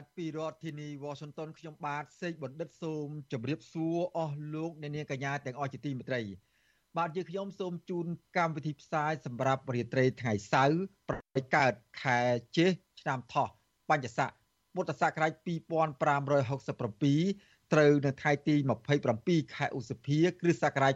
[0.00, 6.20] បាទពីរដ្ឋធានី Washington ខ្ញុំបាទសេកបណ្ឌិតសូមជម្រាបសួរអស់លោកអ្នកនាងកញ្ញាទាំងអស់ជាទីមេត្រី
[6.98, 8.06] បាទយើងខ្ញុំសូមជូន
[8.38, 12.20] កម្មវិធីផ្សាយសម្រាប់រាត្រីថ្ងៃសៅរ៍ប្រតិកើតខែ
[12.56, 13.48] ចេសឆ្នាំថោះ
[13.90, 14.30] បញ្ញស័ក
[14.74, 15.46] ពុទ្ធសករាជ2567
[17.72, 18.54] ត្រូវនៅថ្ងៃទី
[19.06, 20.94] 27ខែឧសភាគ្រិស្តសករាជ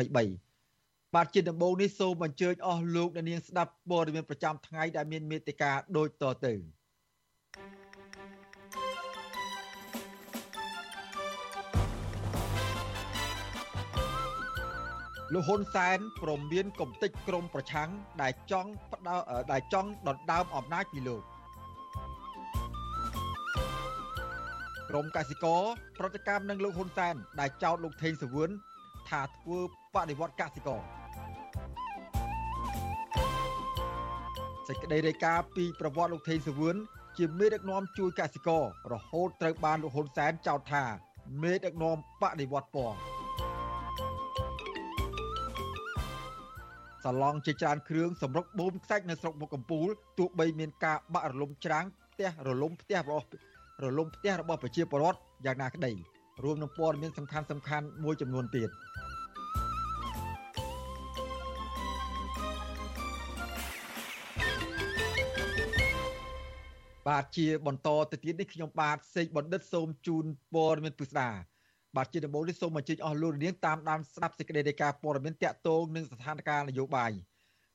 [0.00, 6.54] 2023បាទជាដំបូងនេះសូមអញ្ជើញអស់លោកអ្នកនាងស្ដាប់ព័ត៌មានប្រចាំថ្ងៃដែលមានមេត្តាដូចតទៅ។
[15.34, 17.90] លោកហ៊ុនសែនព្រមមានកំតិចក្រមប្រឆាំង
[18.22, 19.16] ដែលចង់ផ្ដោ
[19.52, 21.22] ដែលចង់ដណ្ដើមអំណាចពីលោក
[24.90, 25.62] ក្រមកសិករ
[25.98, 28.50] ប្រតិកម្មនឹងលោកហ៊ុនសែនដែលចោទលោកថេងសវឿន
[29.08, 29.60] ថាធ្វើ
[29.94, 30.80] បដិវត្តកសិករ
[34.68, 36.76] សេចក្តីរាយការណ៍ពីប្រវត្តិលោកថេងសវឿន
[37.18, 40.84] ជាមេដឹកនាំជួយកសិកររហូតត្រូវបានលោកហ៊ុនសែនចោទថា
[41.42, 43.19] មេដឹកនាំបដិវត្តពណ៌
[47.04, 53.26] សាឡង់ជាច្រើនគ្រឿងសម្រុកបូមខ្សាច់នៅស្រុកមុខកំពូលទោះបីមានការបាក់រលំច្រាំងផ្ទះរលំផ្ទះរបស់
[53.84, 55.92] រលំផ្ទះរបស់ប្រជាពលរដ្ឋយ៉ាងណាក្តី
[56.44, 58.70] រួមនឹងព័ត៌មានសំខាន់សំខាន់មួយចំនួនទៀត
[67.08, 70.24] បាទជាបន្តទៅទៀតនេះខ្ញុំបាទសេកបណ្ឌិតសូមជូន
[70.54, 71.30] ព័ត៌មានពិស្ដា
[71.96, 77.12] បាទជាដំបូងនេះសូមអញ្ជើញអស់លោកនាងតាមដានស្ដាប់សេចក្តីរាយការណ៍ព័ត៌មានតាក់ទងនឹងស្ថានភាពនយោបាយ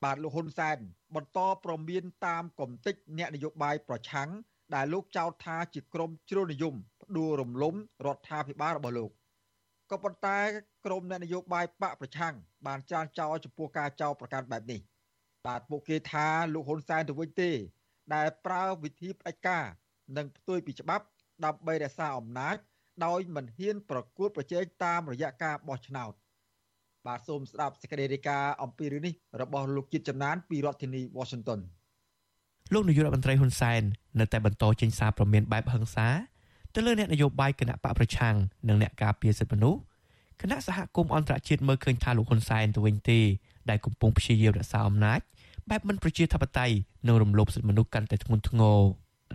[0.04, 0.76] បាទលោកហ៊ុនសែន
[1.14, 4.28] បន្តប្រមានតាមគំតិចអ្នកនយោបាយប្រឆាំង
[4.74, 7.74] ដែលលោកចោទថាជាក្រុមជ្រុលនិយមផ្ដួលរំលំ
[8.06, 9.10] រដ្ឋាភិបាលរបស់លោក
[9.90, 10.38] ក៏ប៉ុន្តែ
[10.84, 12.34] ក្រុមអ្នកនយោបាយបកប្រឆាំង
[12.66, 14.80] បានចានចោលចំពោះការចោទប្រកាន់បែបនេះ
[15.46, 17.50] បាទពួកគេថាលោកហ៊ុនសែនទៅវិញទេ
[18.14, 19.64] ដែលប្រើវិធីផ្ដាច់ការ
[20.16, 21.04] និងផ្ទុយពីច្បាប់
[21.44, 22.56] ដើម្បីរក្សាអំណាច
[23.04, 26.12] ដោយមិនហ៊ានប្រកួតប្រជែងតាមរយៈការបោះឆ្នោត
[27.06, 31.60] បាទសូមស្ដាប់សេចក្តីរាយការណ៍អំពីរឿងនេះរបស់លោកជាតិចំណានពីរដ្ឋធានី Washington
[32.72, 33.82] លោកនាយករដ្ឋមន្ត្រីហ៊ុនសែន
[34.20, 36.08] នៅតែបន្តចេញសារព្រមានបែបហិង្សា
[36.74, 38.34] ទៅលើអ្នកនយោបាយគណៈបកប្រឆាំង
[38.68, 39.80] និងអ្នកការពារសិទ្ធិមនុស្ស
[40.40, 43.20] គណៈសហគមន៍អន្តរជាតិមើលឃើញថាលោកហ៊ុនសែនទៅវិញទេ
[43.70, 45.20] ដែលកំពុងព្យាយាមរក្សាអំណាច
[45.70, 46.74] បែបមិនប្រជាធិបតេយ្យ
[47.06, 48.78] និងរំលោភសិទ្ធិមនុស្សកាន់តែធ្ងន់ធ្ងរ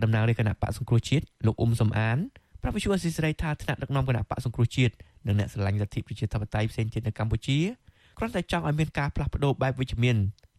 [0.02, 2.18] តំណាងរាជគណៈបកសង្គ្រោះជាតិលោកអ៊ុំសំអាន
[2.62, 4.94] ប្រាប់វិទ្យុអស៊ីសេរីថាថ្នាក់ដឹកនាំគណៈបកសង្គ្រោះជាតិ
[5.26, 7.58] និងអ្នកស្រឡាញ់លទ្ធិប្រជាធិបតេយ្យផ្សេងទៀតនៅកម្ពុជា
[8.18, 10.16] គ្រាន់តែចង់ឲ្យមានការផ្លាស់ប្ដូរបែបវិជ្ជមាន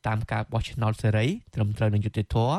[0.07, 2.55] តាមការបោះឆ្នោតសេរីត្រឹមត្រូវនឹងយុត្តិធម៌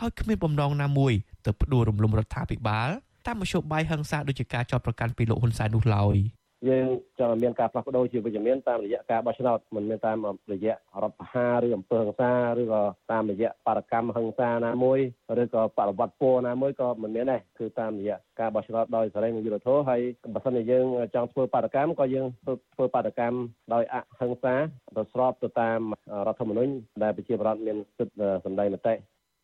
[0.00, 1.12] ហើយគ្មានបំណងណាមួយ
[1.44, 2.88] ទៅផ្ដួលរំលំរដ្ឋាភិបាល
[3.26, 6.16] តាមមធ្យោបាយហិង្សាដូចជាការចោទប្រកាន់ពីលោកហ៊ុនសែននោះឡើយ។
[6.68, 6.86] យើង
[7.18, 10.16] ចង់ឲ្យមានការផ្លាស់ប្ដូរជាវិជ្ជមានតាមរយៈការបោះឆ្នោតមិនមែនតាម
[10.52, 12.82] រយៈរដ្ឋបហាឬអំពើហិង្សាឬក៏
[13.12, 14.98] តាមរយៈបដកម្មហិង្សាណាមួយ
[15.42, 20.00] ឬក៏បដិវត្តពណ៌ណាមួយក៏មិនមានដែរគឺតាមរយៈការបោះឆ្នោតដោយសេរីនិងយុត្តិធម៌ហើយ
[20.34, 22.26] បើសិនជាយើងចង់ធ្វើបដកម្មក៏យើង
[22.74, 23.38] ធ្វើបដកម្ម
[23.74, 24.54] ដោយអហិង្សា
[24.96, 25.78] ទៅស្របទៅតាម
[26.26, 26.72] រដ្ឋធម្មនុញ្ញ
[27.02, 28.94] ដែលប្រជាប្រដ្ឋមានសិទ្ធិសម្ដែងមតិ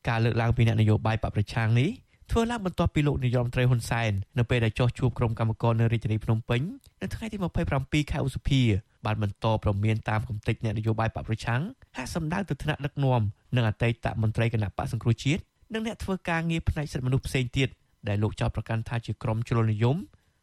[0.09, 1.91] ការលើកឡើងពីអ្នកនយោបាយបកប្រឆាំងនេះ
[2.31, 6.61] ធ្វើឡើងបន្ទាប់ពីលោកនាយរដ្ឋមន្ត្រីហ៊ុនសែននៅពេលដែលចោះជួបក្រុមកម្មការនៅរាជធានីភ្នំពេញ
[7.03, 7.37] នៅថ្ងៃទី
[7.75, 8.61] 27ខែឧសភា
[9.07, 11.63] បានបន្តប្រមានតាមគំតិចអ្នកនយោបាយបកប្រឆាំង
[11.97, 13.23] ហាក់សម្ដៅទៅថ្នាក់ដឹកនាំ
[13.57, 15.41] និងអតីតមន្ត្រីគណៈបកសង្គ្រោះជាតិ
[15.75, 17.69] និងអ្នកធ្វើការងារផ្នែកសិទ្ធិមនុស្សផ្សេងទៀត
[18.09, 19.97] ដែលលោកចោទប្រកាន់ថាជាក្រុមជ្រុលនិយម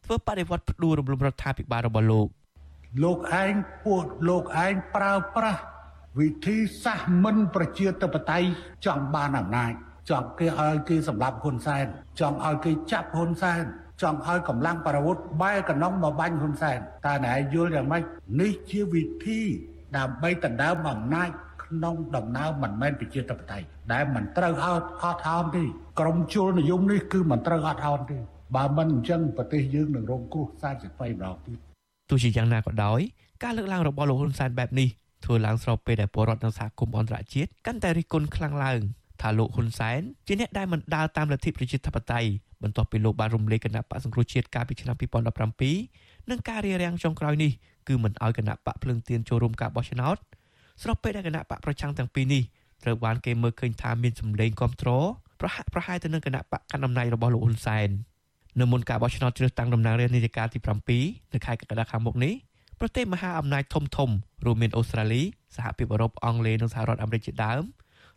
[0.06, 2.28] ធ្វើបដិវត្តផ្ដួលរំលំរដ្ឋាភិបាលរបស់លោក
[3.04, 3.54] លោកឯង
[3.86, 5.62] ពួកលោកឯងប្រើប្រាស់
[6.20, 8.48] វិធីសាស្ត្រមិនប្រជាធិបតេយ្យ
[8.86, 9.74] ចង់បានអំណាច
[10.10, 11.86] ចង់គេឲ្យគេសម្លាប់ហ៊ុនសែន
[12.20, 13.64] ចង់ឲ្យគេចាប់ហ៊ុនសែន
[14.02, 18.04] ចង់ឲ្យកម្លាំងប្រវត្តិបែកកណ្ដុងមកបាញ់ហ៊ុនសែនតើណែយល់យ៉ាងម៉េច
[18.42, 19.42] នេះជាវិធី
[19.98, 21.30] ដើម្បីដណ្ដើមអំណាច
[21.64, 25.64] ក្នុងដំណើរមិនមែនប្រជាធិបតេយ្យដែលមិនត្រូវអត់អត់អោនទេ
[26.00, 28.18] ក្រមជលនិយមនេះគឺមិនត្រូវអត់អោនទេ
[28.56, 31.58] បើមិនអញ្ចឹងប្រទេសយើងនឹងរងគ្រោះសាជាថ្មីម្ដងទៀត
[32.10, 33.00] ទោះជាយ៉ាងណាក៏ដោយ
[33.44, 34.88] ការលើកឡើងរបស់លោកហ៊ុនសែនបែបនេះ
[35.26, 38.80] ធ្វើឡើងស្របពេលដែលពលរដ្ឋនៅសហគមន៍អន្តរជាតិកាន់តែរិះគន់ខ្លាំងឡើង
[39.22, 42.30] ថាលោកហ៊ុនសែនជាអ្នកដែលមិនដើរតាមលទ្ធិប្រជាធិបតេយ្យ
[42.64, 44.96] បន្ទាប់ពីលោកបានរំលាយគណៈបកសង្គ្រោះជាតិកាលពីឆ្នាំ
[45.64, 47.52] 2017និងការរារាំងចុងក្រោយនេះ
[47.88, 50.18] គឺមិនអោយគណៈបកភ្លើងទៀនចូលរួមការបោះឆ្នោត
[50.84, 52.44] ស្របពេលដែលគណៈបកប្រឆាំងទាំងពីរនេះ
[52.84, 55.06] ត្រូវបានគេមើលឃើញថាមានសម្លេងគ្រប់គ្រង
[55.42, 57.90] ប្រហាក់ប្រហែលទៅនឹងគណៈបកកណ្ដាលអំណាចរបស់លោកហ៊ុនសែន
[58.60, 60.60] នៅមុនការបោះឆ្នោតជ្រើសតាំងតំណាងរាស្ត្រនីតិកាលទី
[60.98, 62.34] 7នៅខែកក្កដាខាងមុខនេះ
[62.80, 64.10] ប្រទេសមហាអំណាចធំធំ
[64.46, 65.22] រួមមានអូស្ត្រាលី
[65.56, 67.64] សហភាពអឺរ៉ុបអង់គ្លេសនិងសហរដ្ឋអាមេរិកជាដើម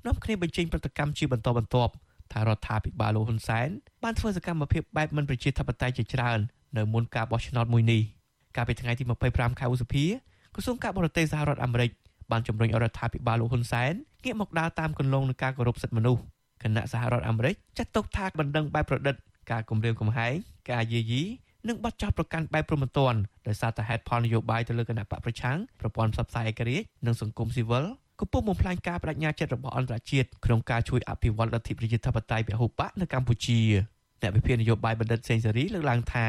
[0.07, 1.93] នាំគ្នាបញ្ចេញប្រតិកម្មជាបន្តបន្ទាប់
[2.33, 3.69] ថារដ្ឋាភិបាលលោកហ៊ុនសែន
[4.03, 6.39] បានធ្វើសកម្មភាពបែបមិនប្រជាធិបតេយ្យជាច្រើន
[6.77, 8.03] នៅមុនការបោះឆ្នោតមួយនេះ
[8.57, 10.05] កាលពីថ្ងៃទី25ខែឧសភា
[10.55, 11.91] ក្រសួងការបរទេសសហរដ្ឋអាមេរិក
[12.31, 13.93] បានជំរុញរដ្ឋាភិបាលលោកហ៊ុនសែន
[14.25, 16.23] ងាកមកដើរតាមគន្លងនៃការគោរពសិទ្ធិមនុស្ស
[16.63, 19.15] គណៈសហរដ្ឋអាមេរិកចាត់ទុកថាបណ្ដឹងបែបប្រឌិត
[19.51, 20.33] ការគម្រាមកំហែង
[20.71, 21.23] ការយាយី
[21.69, 23.15] និងបាត់ចោលប្រកាន់បែបប្រមទ័ន
[23.49, 27.85] ដោយសារតែហេតុផលនយោបាយទៅលើគណៈបកប្រឆាំងប្រព័ន្ធផ្សព្វផ្សាយឯករាជ្យនិងសង្គមស៊ីវិល
[28.21, 33.61] កំពុងបំផ្លាញការបដិញ្ញាចិត្តរបស់អន្តរជាតិក្នុងការជួយអភិវឌ្ឍលទ្ធិប្រជាធិបតេយ្យពហុបកនៅកម្ពុជា
[34.23, 36.27] អ្នកវិភាគនយោបាយបណ្ឌិតសេងសេរីលើកឡើងថា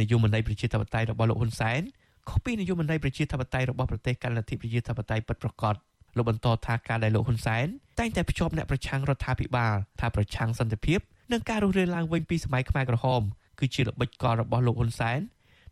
[0.00, 1.80] នយោបាយប្រជាធិបតេយ្យរបស់លោកហ៊ុនសែន
[2.28, 5.74] ខុសពីនយោបាយប្រជាធិបតេយ្យរបស់ប្រទេសកាន់លទ្ធិប្រជាធិបតេយ្យពិតប្រាកដ
[6.16, 7.66] លោកបន្តថាការដែលលោកហ៊ុនសែន
[7.98, 10.98] តែងតែភ្ជាប់អ្នកប្រឆាំងរដ្ឋាភិបាលថាប្រឆាំងសន្តិភាព
[11.32, 13.22] និងការរស់រានឡើងវិញពីសម័យខ្មែរក្រហម
[13.58, 15.20] គឺជាល្បិចកលរបស់លោកហ៊ុនសែន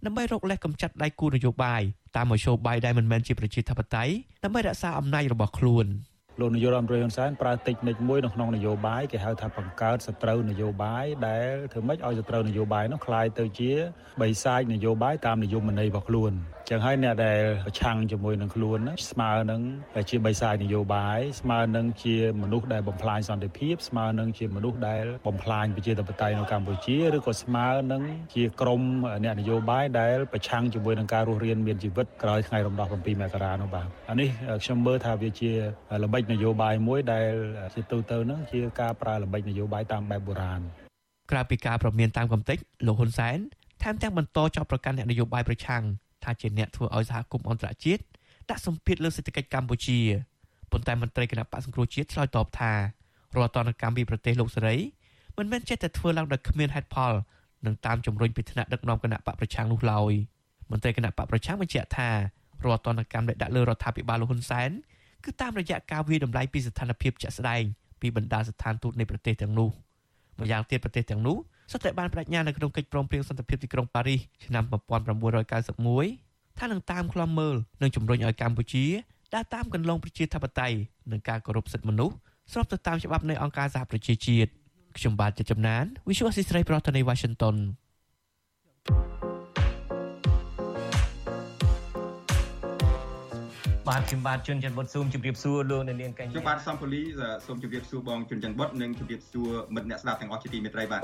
[0.05, 1.83] ដើម្បីរកលេសកម្ចាត់ដៃគូនយោបាយ
[2.16, 4.14] តាមមធ្យោបាយដែលមិនមែនជាប្រជាធិបតេយ្យ
[4.44, 5.88] ដើម្បីរក្សាអំណាចរបស់ខ្លួន។
[6.42, 13.72] លោកនាយករដ្ឋមន្ត្រីហ៊ុនសែនប្រើតិចនិចមួយនៅក្នុងនយោបាយគេហៅថាបង្កើតសត្រូវនយោបាយដែលធ្វើម៉េចឲ្យសត្រូវនយោបាយនោះคล้ายទៅជា
[14.22, 16.32] បិសាចនយោបាយតាមនយោបាយរបស់ខ្លួន
[16.71, 19.61] ចឹងហើយអ្នកដែលប្រឆាំងជាមួយនឹងខ្លួនហ្នឹងស្មើនឹង
[20.11, 28.03] ជាបិសាចនយោបាយស្មើនឹងជាមនុស្សដែលបំផ្លាញសន្តិភាពស្មើនឹងជាមនុស្សដែលបំផ្លាញប្រជាធិបតេយ្យនៅកម្ពុជាឬក៏ស្មើនឹង
[28.35, 28.81] ជាក្រុម
[29.25, 34.29] អ្នកនយោបាយដែលប្រឆាំងជាមួយនឹងការរស់រានមានជីវិតក្រោយថ្ងៃរំដោះ7មករានោះបាទអានេះ
[34.65, 35.51] ខ្ញុំមើលថាវាជា
[36.03, 37.33] ល្បិចនយោបាយមួយដែល
[37.75, 40.61] ជាទូទៅហ្នឹងជាការប្រើល្បិចនយោបាយតាមបែបបុរាណ
[41.31, 43.39] ក្រៅពីការប្រមានតាមកំតិចលោកហ៊ុនសែន
[43.83, 45.83] ថែមទាំងបន្តចាប់ប្រកាន់អ្នកនយោបាយប្រឆាំង
[46.25, 48.03] ថាជាអ្នកធ្វើឲ្យសហគមន៍អន្តរជាតិ
[48.51, 49.99] ដាក់សម្ពាធលើសេដ្ឋកិច្ចកម្ពុជា
[50.73, 52.79] ប៉ុន្តែមន្ត្រីគណៈបកសង្គ្រោះជាតិឆ្លើយតបថារ
[53.47, 54.77] ដ្ឋតនកម្មពីប្រទេសលោកសេរី
[55.39, 57.13] មិនមែនចេះតែធ្វើឡើងដោយគ្មានហេតុផល
[57.67, 60.13] និងតាមជំរុញពីថ្នាក់ដឹកនាំគណៈបកប្រឆាំងនោះឡើយ
[60.71, 62.09] មន្ត្រីគណៈបកប្រឆាំងបញ្ជាក់ថា
[62.65, 64.71] រដ្ឋតនកម្មដែលដាក់លើរដ្ឋាភិបាលលោកហ៊ុនសែន
[65.25, 67.63] គឺតាមរយៈការវាយតម្លៃពីស្ថានភាពជាក់ស្ដែង
[68.01, 69.71] ពីបណ្ដាស្ថានទូតនៃប្រទេសទាំងនោះ
[70.41, 71.37] ម្យ៉ាងទៀតប្រទេសទាំងនោះ
[71.71, 78.85] សុទ្ធតែបានបដិញ្ញានៅក្នុងកិច្ចព្រមព្រៀងសន្តិភាពទីក្រុងប៉ារីសឆ្នាំ1991ថានឹងតាមខ្លំមើលនិងជំរុញឲ្យកម្ពុជា
[79.35, 80.77] ដើរតាមកន្លងប្រជាធិបតេយ្យ
[81.13, 82.15] និងការគោរពសិទ្ធិមនុស្ស
[82.53, 84.51] ស្របទៅតាមច្បាប់នៃអង្គការសហប្រជាជាតិ
[84.97, 87.57] ខ្ញុំបាទជាចំណាន Visual Assisray ប្រធានាទី Washington
[93.89, 97.03] បាទខ្ញុំបាទជួនច័ន្ទបុតស៊ូមជម្រាបសួរលោកអ្នកនាងកញ្ញាខ្ញុំបាទសំពូលី
[97.47, 101.03] សូមជម្រាបសួរបងជួនច័ន្ទបុតនិងជម្រាបសួរមិត្តអ្នកស្ដាប់ទាំងអស់ជាទីមេត្រីបាទ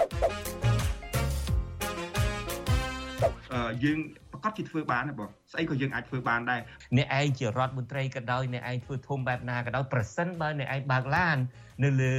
[3.53, 3.99] អឺយើង
[4.33, 6.61] ប្រកាសជាធ្វើបានណាបងស្អីក៏យើងអាចធ្វើបានដែរ
[6.97, 11.37] អ្នកឯងជារដ្ឋមន្ត្រីក៏ដោយអ្នកឯងធ្វើធំបែបណាក៏ដោយប្រសិនបើអ្នកឯងបើកឡាន
[11.85, 12.13] នៅលើ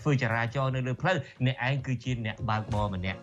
[0.00, 1.16] ធ្វើចរាចរណ៍នៅលើផ្លូវ
[1.46, 3.20] អ្នកឯងគឺជាអ្នកបើកបរម្នាក់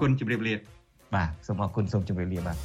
[0.00, 0.54] គុណជម្រាបលា
[1.14, 2.56] បាទសូមអរគុណសូមជម្រាបលាបាទ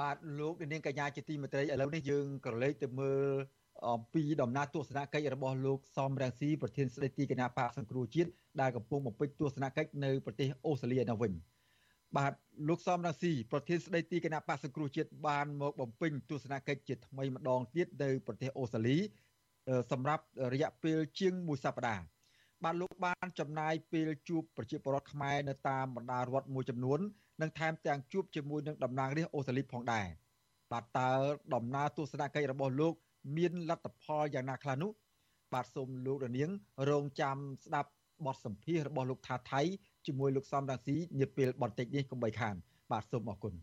[0.00, 3.26] បាទលោកនាងកញ្ញាជាទីមេត្រីឥឡូវនេះយើងក៏លេចទៅមើល
[3.88, 11.32] អំពីដំណើរទស្សនកិច្ចរបស់លោកសំរងស៊ីប្រធានស្ដីទីគណៈបកសង្គ្រោះជាតិដែលកំពុងបំពេញទស្សនកិច្ចនៅប្រទេសអូស្ត្រាលីនៅវិញ
[12.16, 12.32] បាទ
[12.68, 18.96] លោកសំរងស៊ីប្រធានស្ដីទីគណៈបកសង្គ្រោះជាតិបានមកបំពេញទស្សនកិច្ចជាថ្មីម្ដងទៀតនៅប្រទេសអូស្ត្រាលី
[19.90, 22.04] សម្រាប់រយៈពេលជាង1សប្តាហ៍
[22.64, 26.98] បាទលោកបានចំណាយពេលជួបប្រជាពលរដ្ឋខ្មែរនៅតាមបណ្ដារដ្ឋមួយចំនួន
[27.40, 30.06] និងថែមទាំងជួបជាមួយនឹងតំណាងរាស្ត្រអូស្ត្រាលីផងដែរ
[30.72, 31.08] បាទតើ
[31.54, 32.94] ដំណើរទស្សនកិច្ចរបស់លោក
[33.36, 34.90] មានលទ្ធផលយ៉ាងណាខ្លះនោះ
[35.52, 36.50] បាទសូមលោករនាង
[36.88, 37.90] រងចាំស្ដាប់
[38.26, 39.60] បទសម្ភាសន៍របស់លោកថាថៃ
[40.06, 42.54] ជាមួយលោកសំរងស៊ីនាពេលបន្តិចនេះកុំបីខាន
[42.92, 43.54] បាទសូមអរគុណ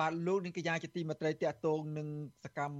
[0.00, 2.08] បាទលោកនាងកញ្ញាជាទីមេត្រីតកតងនឹង
[2.44, 2.76] សកម្ម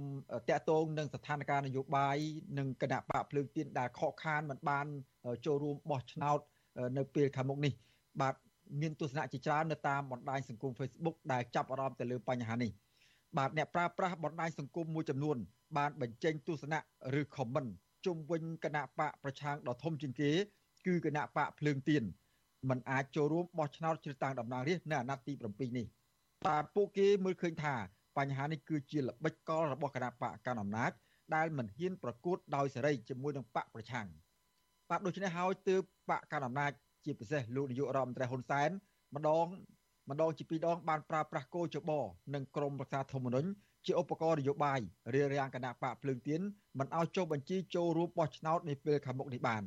[0.49, 2.17] តកតងនឹងស្ថានភាពនយោបាយ
[2.57, 4.85] និងគណៈបកភ្លើងទៀនដែលខកខានមិនបាន
[5.45, 6.39] ចូលរួមបោះឆ្នោត
[6.97, 7.73] នៅពេលខាងមុខនេះ
[8.21, 8.35] បាទ
[8.81, 12.71] មានទស្សនៈជាច្រើននៅតាមបណ្ដាញសង្គម Facebook ដែលចាប់អារម្មណ៍ទៅលើបញ្ហានេះ
[13.37, 15.37] បាទអ្នកប្រើប្រាស់បណ្ដាញសង្គមមួយចំនួន
[15.77, 16.79] បានបញ្ចេញទស្សនៈ
[17.19, 17.69] ឬ comment
[18.05, 20.31] ជុំវិញគណៈបកប្រឆាំងដ៏ធំជាងគេ
[20.87, 22.03] គឺគណៈបកភ្លើងទៀន
[22.69, 25.85] មិនអាចចូលរួមបោះឆ្នោតជ្រើសតាំងតំណាងរាស្ត្រនៅអាណត្តិទី7នេះ
[26.47, 27.75] បាទពួកគេមើលឃើញថា
[28.17, 30.91] បញ្ហានេះគឺជាល្បិចកលរបស់គណៈបកកណ្ដាលអំណាច
[31.35, 34.07] ដែលមិនហ៊ានប្រកួតដោយសេរីជាមួយនឹងបកប្រឆាំង
[34.89, 36.71] បាទដូច្នេះហើយទើបបកកណ្ដាលអំណាច
[37.05, 38.69] ជាពិសេសលោកនាយករដ្ឋមន្ត្រីហ៊ុនសែន
[39.15, 39.45] ម្ដង
[40.09, 41.91] ម្ដងជាពីរដងបានប្រើប្រាស់គោចប
[42.33, 43.49] និងក្រមរក្សាធម្មនុញ្ញ
[43.85, 44.79] ជាឧបករណ៍នយោបាយ
[45.13, 46.41] រារាំងគណៈបកភ្លើងទៀន
[46.79, 49.63] មិនឲ្យចុះបញ្ជីចូលរួមបោះឆ្នោតនាពេលខាងមុខនេះបាន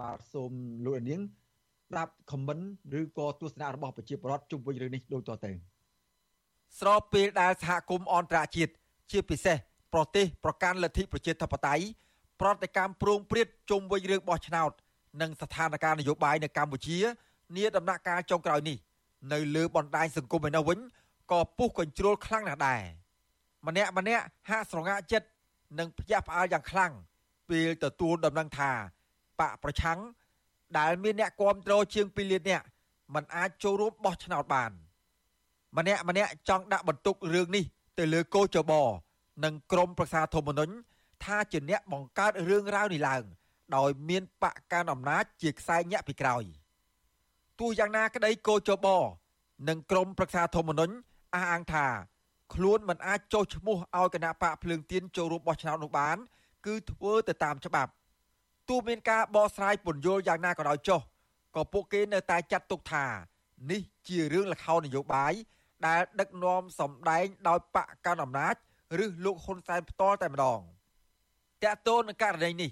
[0.00, 0.52] បាទសូម
[0.84, 1.20] លោកនាង
[1.90, 2.58] ស្ដាប់ខមមិន
[3.00, 5.52] ឬក៏ទស្សនៈរបស់ប្រជាពលរដ្ឋជុំវិញរឿងនេះដូចតទៅ
[6.78, 8.72] ស្របពេលដែលសហគមន៍អន្តរជាតិ
[9.10, 9.56] ជាពិសេស
[9.92, 11.84] ប្រទេសប្រកាន់លទ្ធិប្រជាធិបតេយ្យ
[12.40, 14.70] ប្រតិកម្មប្រងព្រាតជុំវិញរឿងបោះឆ្នោត
[15.20, 16.98] និងស្ថានភាពនយោបាយនៅកម្ពុជា
[17.56, 18.78] នាដំណាក់កាលចុងក្រោយនេះ
[19.32, 20.78] នៅលើបណ្ដាញសង្គមឯនោះវិញ
[21.32, 22.82] ក៏ពុះកញ្ជ្រោលខ្លាំងណាស់ដែរ
[23.66, 25.28] ម្នាក់ម្នាក់ហាក់ស្រងាក់ចិត្ត
[25.78, 26.92] និងភ្ញាក់ផ្អើលយ៉ាងខ្លាំង
[27.50, 28.70] ពេលទទួលដំណឹងថា
[29.40, 29.98] បកប្រឆាំង
[30.78, 32.66] ដែលមានអ្នកគាំទ្រជាង2លាននាក់
[33.14, 34.72] มันអាចចូលរួមបោះឆ្នោតបាន
[35.76, 37.64] ម្នាក់ម្នាក់ចង់ដាក់បន្ទុករឿងនេះ
[37.98, 38.72] ទៅលើកោចប
[39.44, 40.74] និងក្រមប្រឹក្សាធម្មនុញ្ញ
[41.24, 43.22] ថាជាអ្នកបង្កើតរឿងរ៉ាវនេះឡើង
[43.76, 46.44] ដោយមានបកកាន់អំណាចជាខ្សែញាក់ពីក្រោយ
[47.60, 48.86] ទោះយ៉ាងណាក្តីកោចប
[49.68, 50.94] និងក្រមប្រឹក្សាធម្មនុញ្ញ
[51.34, 51.86] អះអាងថា
[52.54, 56.16] ខ្លួនមិនអាចចុះឈ្មោះឲ្យគណៈបកភ្លើងទៀនចូលរួមបោះឆ្នោតនោះបាន
[56.66, 57.90] គឺធ្វើទៅតាមច្បាប់
[58.68, 61.00] ទោះមានការបកស្រាយពន្យល់យ៉ាងណាក៏ដោយចុះ
[61.56, 63.04] ក៏ពួកគេនៅតែចាត់ទុកថា
[63.70, 65.32] នេះជារឿងលខោននយោបាយ
[65.86, 68.54] ដែលដឹកនាំសម្ដែងដោយបកកាន់អំណាច
[69.04, 70.60] ឬលោកហ៊ុនសែនផ្ទាល់តែម្ដង
[71.62, 72.70] តកតូននឹងករណីនេះ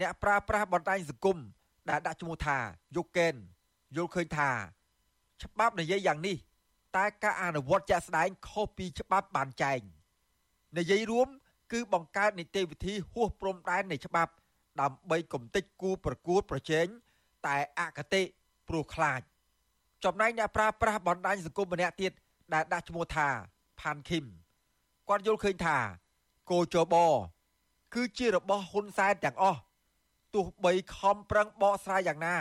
[0.00, 1.38] អ្នកប្រើប្រាស់បណ្ដាញសង្គម
[1.90, 2.58] ដែលដាក់ឈ្មោះថា
[2.96, 3.34] យុកេន
[3.96, 4.50] យល់ឃើញថា
[5.42, 6.36] ច្បាប់និយាយយ៉ាងនេះ
[6.96, 9.80] តែការអនុវត្តជាក់ស្ដែងខុសពីច្បាប់បានចែង
[10.78, 11.28] និយាយរួម
[11.72, 14.32] គឺបង្កើតនីតិវិធីហួសព្រំដែននៃច្បាប់
[14.80, 16.86] ដើម្បីគំតិចគូប្រកួតប្រជែង
[17.46, 18.22] តែអកតេ
[18.68, 19.20] ព្រោះខ្លាច
[20.04, 22.12] ចំណែកអ្នកប្រើប្រាស់បណ្ដាញសង្គមម្នាក់ទៀត
[22.54, 23.28] ដែលដាក់ឈ្មោះថា
[23.80, 24.26] ផាន់ឃីម
[25.08, 25.76] គាត់យល់ឃើញថា
[26.50, 26.94] គោចប
[27.94, 29.60] គឺជារបស់ហ៊ុនសែនទាំងអស់
[30.34, 32.36] ទោះបីខំប្រឹងបកស្រាយយ៉ាងណា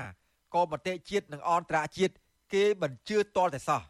[0.54, 2.14] ក៏មតិជាតិនិងអន្តរជាតិ
[2.54, 3.82] គេមិនជឿតល់តែសោះ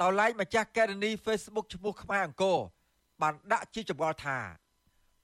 [0.00, 2.58] ដោយឡែកម្ចាស់កេរនី Facebook ឈ្មោះខ្មែរអង្គរ
[3.22, 4.38] បានដាក់ជាចម្ងល់ថា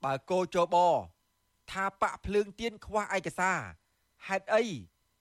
[0.05, 0.77] បើគោចប
[1.71, 3.59] ថាបាក់ភ្លើងទៀនខ្វះឯកសារ
[4.27, 4.65] ហេតុអី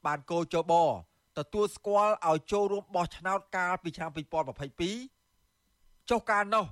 [0.06, 0.74] បានកោចប
[1.38, 4.10] ទទួលស្គាល់ឲ្យចូលរួមបោះឆ្នោតកាលពីឆ្នាំ
[5.30, 6.66] 2022ចុះកាលនោះ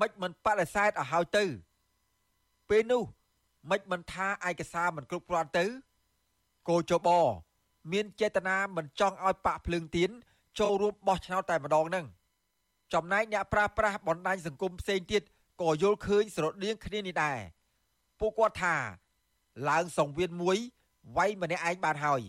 [0.00, 1.44] មិនមិនបដិសេធឲ្យហើយទៅ
[2.68, 3.02] ពេលនោះ
[3.70, 5.64] មិនមិនថាឯកសារមិនគ្រប់គ្រាន់ទៅ
[6.68, 7.08] កោចប
[7.92, 10.10] មានចេតនាមិនចង់ឲ្យបាក់ភ្លើងទៀន
[10.58, 12.06] ចូលរួមបោះឆ្នោតតែម្ដងហ្នឹង
[12.94, 15.22] ចំណែកអ្នកប្រាស្រ័យបណ្ដាញសង្គមផ្សេងទៀត
[15.62, 17.38] ក៏យល់ឃើញស្រដៀងគ្នានេះដែរ
[18.20, 18.74] ពួកគាត់ថា
[19.68, 20.58] ឡើងសង្វៀនមួយ
[21.16, 22.22] វាយម្នាក់ឯងបានហើយ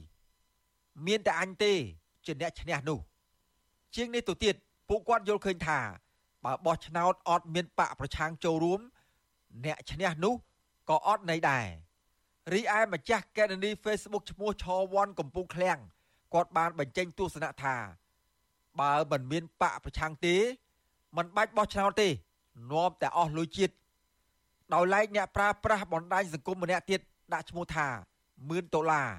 [1.08, 1.74] មានតែអញទេ
[2.26, 3.00] ជាអ្នកឈ្នះនោះ
[3.96, 4.56] ជាងនេះទៅទៀត
[4.90, 5.80] ពួកគាត់យល់ឃើញថា
[6.44, 8.80] បើបោះឆ្នោតអត់មានបកប្រឆាំងចូលរួម
[9.66, 10.34] អ្នកឈ្នះនោះ
[10.90, 11.68] ក៏អត់ន័យដែរ
[12.54, 15.80] រីឯម្ចាស់កេរនី Facebook ឈ្មោះឆវ័នកំពុងឃ្លាំង
[16.34, 17.76] គាត់បានបញ្ចេញទស្សនៈថា
[18.80, 20.36] បើមិនមានបកប្រឆាំងទេ
[21.18, 22.10] មិនបាច់បោះឆ្នោតទេ
[22.72, 23.74] នាំតែអស់លុយជាតិ
[24.74, 27.00] ដោយឡែកអ្នកប្រើប្រាស់បណ្ដាញសង្គមម្នាក់ទៀត
[27.34, 27.88] ដាក់ឈ្មោះថា
[28.50, 29.10] មឿនដុល្លារ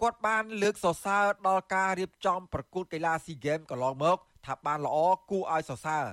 [0.00, 4.96] គាត់បានលើកសរសើរដល់ការរៀបចំប្រកួតកីឡាស៊ីហ្គេមកន្លងមកថាបានល្អ
[5.30, 6.06] គួរឲ្យសរសើរ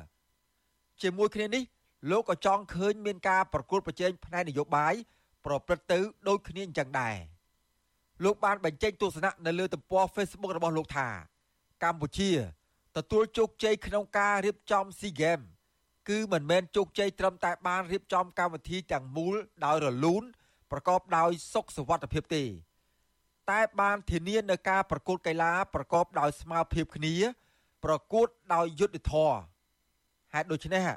[1.01, 1.63] ជាមួយគ្នានេះ
[2.11, 4.93] លោកក៏ចង់ឃើញមានការប្រកួតប្រជែងផ្នែកនយោបាយ
[5.45, 7.15] ប្រព្រឹត្តទៅដូចគ្នាអញ្ចឹងដែរ
[8.23, 11.07] លោកបានបញ្ចេញទស្សនៈនៅលើទំព័រ Facebook របស់លោកថា
[11.83, 12.31] កម្ពុជា
[12.97, 15.47] ទទួលជោគជ័យក្នុងការរៀបចំ SEA Games
[16.09, 19.35] គឺមិនមែនជោគជ័យត្រឹមតែបានរៀបចំកម្មវិធីទាំងមូល
[19.65, 20.23] ដោយរលូន
[20.71, 22.43] ប្រកបដោយសុខសុវត្ថិភាពទេ
[23.51, 27.13] តែបានធានានៅការប្រកួតកីឡាប្រកបដោយស្មារតីគ្នា
[27.85, 29.38] ប្រកួតដោយយុត្តិធម៌
[30.33, 30.88] ហេតុដូច្នេះ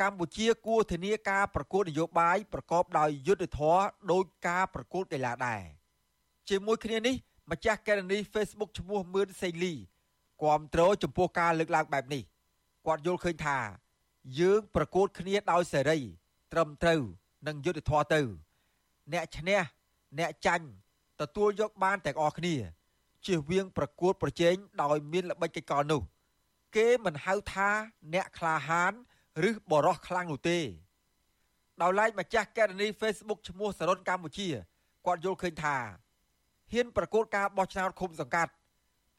[0.00, 3.80] កម្ពុជាគួរធានាការប្រកួតនយោបាយប្រកបដោយយុត្តិធម៌
[4.12, 5.62] ដោយការប្រកួតកីឡាដែរ
[6.48, 7.14] ជាមួយគ្នានេះ
[7.50, 9.74] ម្ចាស់កេរនី Facebook ឈ្មោះមឿនសេងលី
[10.42, 12.22] គាំទ្រចំពោះការលើកឡើងបែបនេះ
[12.86, 13.58] គាត់យល់ឃើញថា
[14.40, 15.98] យើងប្រកួតគ្នាដោយសេរី
[16.52, 17.00] ត្រឹមត្រូវ
[17.46, 18.20] និងយុត្តិធម៌ទៅ
[19.12, 19.60] អ្នកឈ្នះ
[20.18, 20.66] អ្នកចាញ់
[21.20, 22.56] ទទួលយកបានទាំងអស់គ្នា
[23.26, 26.02] ជៀសវាងប្រកួតប្រជែងដោយមានល្បិចកលនោះ
[26.76, 27.70] គេមិនហៅថា
[28.14, 28.92] អ្នកក្លាហាន
[29.48, 30.58] ឬបរោះខ្លាំងនោះទេ
[31.82, 34.48] ដោយឡែកម្ចាស់កេរនី Facebook ឈ្មោះសរុនកម្ពុជា
[35.06, 35.76] គាត់យល់ឃើញថា
[36.72, 38.52] ហ៊ានប្រកួតការបោះឆ្នោតឃុំសង្កាត់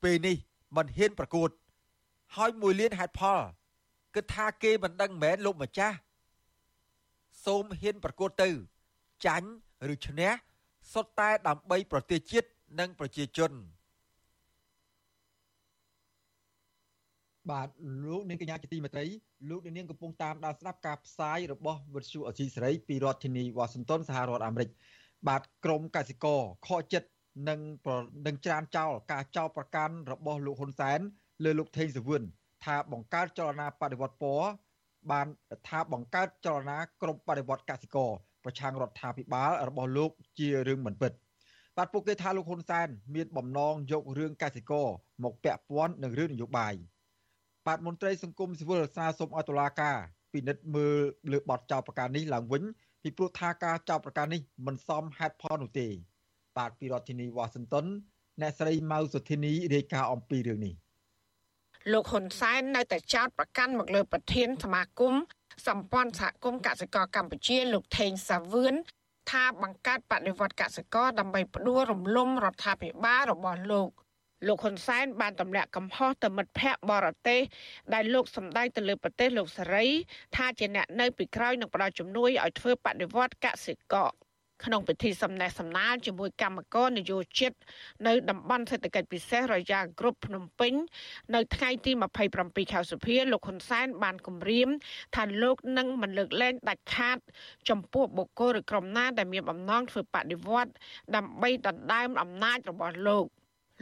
[0.04, 0.38] ពេលនេះ
[0.78, 1.50] មិនហ៊ានប្រកួត
[2.36, 3.40] ហើយមួយលានហេតុផល
[4.16, 5.98] គិតថាគេមិនដឹងមែនលោកម្ចាស់
[7.46, 8.50] សូមហ៊ានប្រកួតទៅ
[9.26, 9.50] ចាញ់
[9.94, 10.32] ឬឈ្នះ
[10.94, 12.48] សុទ្ធតែដើម្បីប្រទេសជាតិ
[12.80, 13.52] និងប្រជាជន
[17.52, 17.70] បាទ
[18.06, 19.06] លោកនាងកញ្ញាជាទីមេត្រី
[19.50, 24.70] លោកនាងកំពុងតាមដានស្ដាប់ការផ្សាយរបស់វិទ្យុអសីសេរីពីរដ្ឋធានីវ៉ាស៊ីនតោនសហរដ្ឋអាមេរិក
[25.28, 27.10] បាទក្រមកសិករខកចិត្ត
[27.50, 27.60] និង
[28.28, 31.00] នឹងច្រានចោលការចោលប្រកាន់របស់លោកហ៊ុនសែន
[31.44, 32.24] លើលោកថេងសវឿន
[32.66, 34.48] ថាបង្កើតចលនាបដិវត្តពណ៌
[35.12, 35.28] បាន
[35.68, 38.12] ថាបង្កើតចលនាក្រុមបដិវត្តកសិករ
[38.48, 41.12] ប្រឆាំងរដ្ឋាភិបាលរបស់លោកជារឿងមិនពិត
[41.78, 44.88] បាទពួកគេថាលោកហ៊ុនសែនមានបំណងយករឿងកសិករ
[45.24, 46.74] មកពាក់ព័ន្ធនឹងរឿងនយោបាយ
[47.68, 49.98] បាទមន្ត្រីសង្គមស៊ីវិលស្នើសុំឲ្យតុលាការ
[50.34, 50.98] ពិនិត្យមើល
[51.32, 52.64] លើបទចោទប្រកាន់នេះឡើងវិញ
[53.04, 55.88] ពីព្រោះថាការចោទប្រកាន់នេះមិនសមហេតុផលនោះទេ
[56.58, 57.86] បាទពីរដ្ឋធានីវ៉ាស៊ីនតោន
[58.42, 60.74] អ្នកស្រីម៉ៅសុធីនីរាយការណ៍អំពីរឿងនេះ
[61.92, 65.14] លោកហ៊ុនសែននៅតែចោទប្រកាន់មកលើប្រធានសមាគម
[65.66, 68.76] សម្ព័ន្ធសហគមន៍កសិករកម្ពុជាលោកថេងសាវឿន
[69.32, 73.90] ថាបង្កើតបដិវត្តកសិករដើម្បីផ្ដួលរំលំរដ្ឋាភិបាលរបស់លោក
[74.48, 77.42] លោកហ៊ុនសែនបានទម្លាក់កំហុសទៅមិត្តភ័ក្តិបរទេស
[77.94, 79.86] ដែលលោកសម្ដែងទៅលើប្រទេសលោកសេរី
[80.36, 84.12] ថាជាអ្នកនៅពីក្រោយនឹងផ្ដល់ជំនួយឲ្យធ្វើបដិវត្តកសិករ
[84.66, 87.52] ក្នុងពិធីសំណេះសំណាលជាមួយគណៈកម្មការនយោជិត
[88.08, 90.74] នៅតំបន់សេដ្ឋកិច្ចពិសេសរយ៉ាគ្រប់ភ្នំពេញ
[91.36, 91.92] នៅថ្ងៃទី
[92.34, 94.70] 27ខែសុភាលោកហ៊ុនសែនបានគម្រាម
[95.16, 97.18] ថាលោកនឹងមិនលើកលែងដាច់ខាត
[97.70, 100.72] ចំពោះបុគ្គលឬក្រុមណាដែលមានបំណងធ្វើបដិវត្ត
[101.16, 103.26] ដើម្បីដណ្ដើមអំណាចរបស់លោក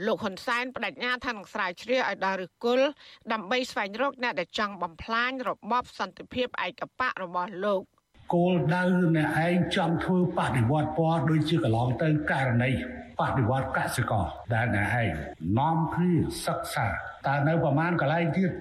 [0.06, 2.88] លោកហ៊ុនសែនបដិញ្ញាថានឹងស្រាវជ្រាវឲ្យដល់ឫសគល់
[3.32, 7.84] ដើម្បីស្វែងរកអ្នកដែលចង់បំផ្លាញរបបសន្តិភាពឯកបៈរបស់លោក
[8.34, 8.84] គោលដៅ
[9.16, 12.72] អ្នកឯងចង់ធ្វើបដិវត្តពណ៌ដូចជាកន្លងទៅករណី
[13.20, 15.12] បដិវត្តកសិករដែលអ្នកឯង
[15.60, 16.14] នាំគ្នា
[16.46, 16.88] សិក្សា
[17.28, 18.52] តើនៅប្រមាណកន្លែងទៀត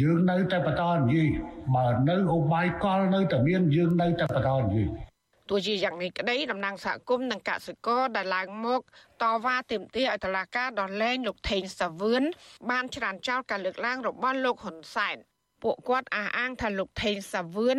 [0.00, 1.28] យើងនៅតែបន្តនិយាយ
[1.74, 4.88] បើនៅឧបាយកលនៅតែមានយើងនៅតែបន្តនិយាយ
[5.50, 8.80] ទោះជាយ៉ាងនេះក្តីតំណាងសហគមន៍និងកសិករដែលឡើងមក
[9.22, 12.22] តវ៉ាទាមទារឲ្យតុលាការដោះលែងលោកថេងសាវឿន
[12.70, 15.16] បានច្រានចោលការលើកឡើងរបស់លោកហ៊ុនសែន
[15.62, 17.78] ពួកគាត់អះអាងថាលោកថេងសាវឿន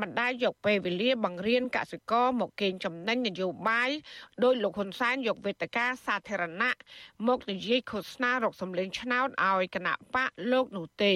[0.00, 3.90] មិនដែលយកពេលវេលាបង្រៀនកសិករមកកេងចំណេញនយោបាយ
[4.44, 6.72] ដោយលោកហ៊ុនសែនយកវេទិកាសាធារណៈ
[7.28, 11.14] មកនិយាយឃោសនារកសម្លេងឆ្នោតឲ្យគណៈបកលោកនោះទេ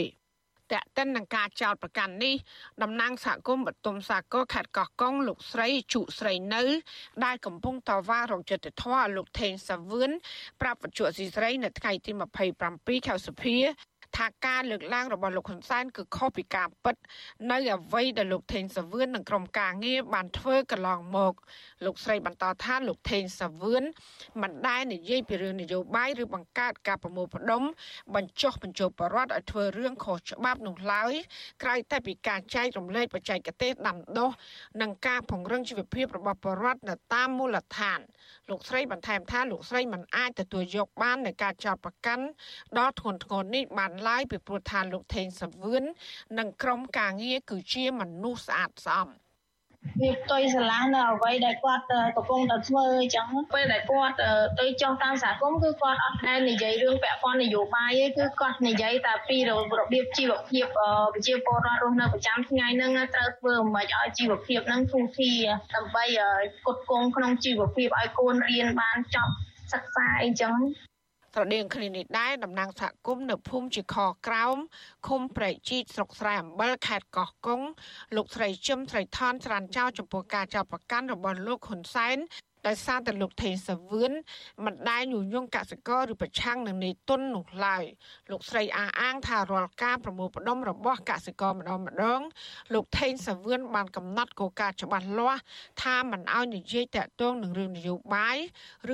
[0.72, 2.34] តែកតិននឹងការចោតប្រកាន់នេះ
[2.82, 6.62] តំណាងសហគមន៍បតុមសាគរខេត្តកោះកុងលោកស្រីជុស្រីនៅ
[7.24, 10.10] ដែលកំពុងតវ៉ារងយុត្តិធម៌ឲ្យលោកថេងសាវឿន
[10.60, 12.12] ប្រាប់វិទ្យុអស៊ីសេរី នៅថ្ងៃទី
[12.58, 13.56] 27ខែសុភា
[14.16, 16.96] ថាការលើកឡើងរបស់លោកហ៊ុនសែនគឺខុសពីការពិត
[17.50, 21.34] នៅអ្វីដែលលោកថេងសាវឿននិងក្រុមការងារបានធ្វើកន្លងមក
[21.84, 23.82] លោកស្រីបន្តថាលោកថេងសាវឿន
[24.42, 27.62] មិនដែលនិយាយពីរឿងនយោបាយឬបង្កើតការប្រមូលផ្ដុំ
[28.14, 31.12] បញ្ចុះបញ្ចូលបរដ្ឋឲ្យធ្វើរឿងខុសច្បាប់នោះឡើយ
[31.62, 34.30] ក្រៅតែពីការចែករំលែកបច្ចេកទេសដាំដុះ
[34.80, 38.00] និងការពង្រឹងជីវភាពរបស់បរដ្ឋនៅតាមមូលដ្ឋាន
[38.50, 42.24] លោកស្រីបន្ថែមថាលោកស្រីមិនអាចទទួលយកបាននៃការចោទប្រកាន់
[42.78, 45.84] ដ៏ធ្ងន់ធ្ងរនេះបានឡើយពីព្រោះថាលោកថេងសាវឿន
[46.38, 49.08] និងក្រុមការងារគឺជាមនុស្សស្អាតស្អំ។
[50.00, 51.84] វាផ្ទុយស្រឡះនៅអ្វីដែលគាត់
[52.16, 54.14] កំពុងតែធ្វើអញ្ចឹងពេលដែលគាត់
[54.58, 59.52] ទៅចុះតាមសហគមន៍គឺគាត់អត់ដែលនិយាយរឿងពាក់ព័ន្ធនយោបាយទេគឺគាត់និយាយតែពីរ
[59.92, 60.64] បៀបជីវភាព
[61.12, 65.42] ប្រជាពលរដ្ឋរស់នៅប្រចាំថ្ងៃហ្នឹងត្រូវធ្វើមិនឲ្យជីវភាពហ្នឹងធូរធារ
[65.76, 66.04] ដើម្បី
[66.66, 69.32] គុតគង់ក្នុងជីវភាពឲ្យកូនរៀនបានចប់
[69.72, 70.54] សិក្សាអីចឹង
[71.34, 74.56] ស្រដៀងគ្នានេះដែរតំណាងសហគមន៍នៅភូមិជាខក្រោម
[75.08, 77.60] ឃុំព្រែកជីកស្រុកស្រែអំបិលខេត្តកោះកុង
[78.16, 82.16] លោកស្រីជឹមស្រីថនច្រានចោលចំពោះការចាប់ប្រកាន់របស់លោកហ៊ុនសែន
[82.66, 84.12] ដោយសារតែលោកថេងសាវឿន
[84.64, 87.84] មិនដែលញុះញង់កសិករឬប្រឆាំងនឹងនីតុននោះឡើយ
[88.30, 92.20] លោកស្រីអះអាងថារាល់ការប្រមូលផ្ដុំរបស់កសិករម្ដងម្ដង
[92.74, 95.40] លោកថេងសាវឿនបានកំណត់គោលការណ៍ច្បាស់លាស់
[95.82, 98.36] ថាមិនឲ្យនិយាយតាក់ទងនឹងរឿងនយោបាយ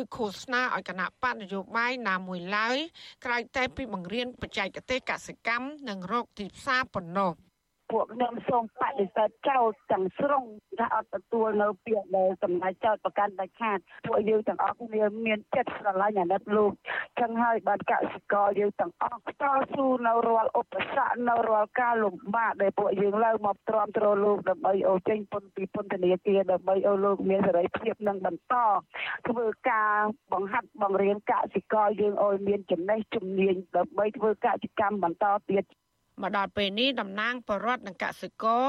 [0.01, 2.77] ឬឃោសនាឲ្យគណៈបកនយោបាយណាមួយឡើយ
[3.25, 7.33] ក្រៅតែពីបង្រៀនបច្ចេកទេសកសិកម្មនិងរកទីផ្សារប៉ុណ្ណោះ
[7.93, 10.45] ពួកខ្ញុំសូមបដិសេធចោលទាំងស្រុង
[10.79, 16.73] ថាអត់ទទួលនៅពាក្យដែលសម្ដេចចោតប្រកាន់ដាច់ខាតពួកយើងទាំងអស់គ្នាមានចិត្តស្រឡាញ់អាណិតលោក
[17.21, 28.55] ចឹងហើយបានកសិករយើងទាំងអស់តស៊ូនៅរាល់ឧបសគ្គនៅរាល់ការលំបាកដែលពួកយើងឡើងមកទ្រាំទ្រលោកដើម្បីអូចេញពន្ធពីពន្ធនាគារដើម្បីឲ្យលោកមានសេរីភាពនិងបន្ត
[29.29, 29.95] ធ្វើការ
[30.33, 35.65] បង្ហាត់បង្រៀនកសិករយើងឲ្យមានចំណេះជំនាញដើម្បីធ្វើកសិកម្មបន្តទៀត
[36.23, 38.65] មកដល់ពេលនេះតំណាងបរដ្ឋនិងកសិករ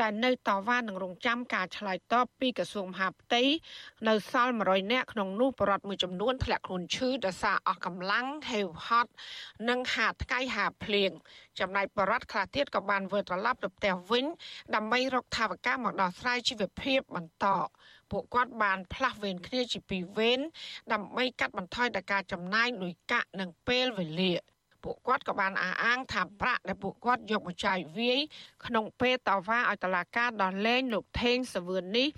[0.00, 3.42] ដែលនៅតវ៉ានឹងរងចាំការឆ្លើយតបពីក្រសួងមហាផ្ទៃ
[4.08, 9.12] នៅសល់100នាក់ក្នុងនោះបរដ្ឋមួយចំនួនធ្លាក់ខ្លួនឈឺដោយសារអស់កម្លាំងហេវហត់
[9.68, 11.10] និងហាថ្ងៃហាភ្លៀង
[11.60, 14.24] ចំណែកបរដ្ឋខ្លះទៀតក៏បានវិលត្រឡប់ទៅផ្ទះវិញ
[14.74, 17.46] ដើម្បីរកថវិកាមកដោះស្រាយជីវភាពបន្ត
[18.10, 20.40] ពួកគាត់បានផ្លាស់វេនគ្នាជាពីរវេន
[20.92, 28.20] ដើម្បីកាត់បន្ថយដល់ការចំណាយលុយកាក់និងពេលវេលា ពួកគាត់ក៏បានអះអាងថាប្រាក់ដែលពួកគាត់យកមកចាយវាយ
[28.66, 32.08] ក្នុងពេលតវ៉ាឲ្យតឡាការដោះលែងលោកថេងសាវឿននេះ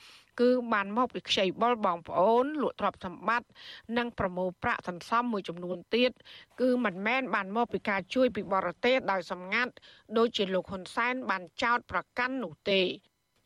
[0.41, 3.49] គឺបានមកពីខ្ចីបុលបងប្អូនលក់ទ្រព្យសម្បត្តិ
[3.97, 6.11] និងប្រមូលប្រាក់សន្សំមួយចំនួនទៀត
[6.61, 9.73] គឺមិនមែនបានមកពីការជួយពីបរទេសដោយសម្ងាត់
[10.19, 12.81] ដោយជាលោកហ៊ុនសែនបានចោទប្រកាន់នោះទេ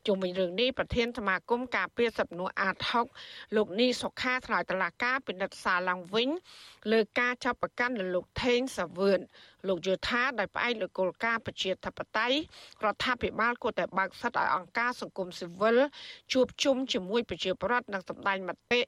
[0.06, 2.76] ជុំវិញរឿងនេះប្រធានសមាគមការពារសិទ្ធិមនុស្សអាត
[3.16, 6.28] 6លោកនីសុខាថ្លែងតឡាការពិនិត្យសារឡើងវិញ
[6.92, 9.20] លើការចាប់ប្រកាន់លើលោកថេងសាវឿន
[9.68, 12.36] លោកយល់ថាដោយផ្អែកលើគោលការណ៍ប្រជាធិបតេយ្យ
[12.84, 15.78] រដ្ឋាភិបាលគួរតែបើកសិទ្ធិឲ្យអង្គការសង្គមស៊ីវិល
[16.32, 18.80] ជួបជុំជាមួយប្រជាពលរដ្ឋនិងសម្ដែងមតិ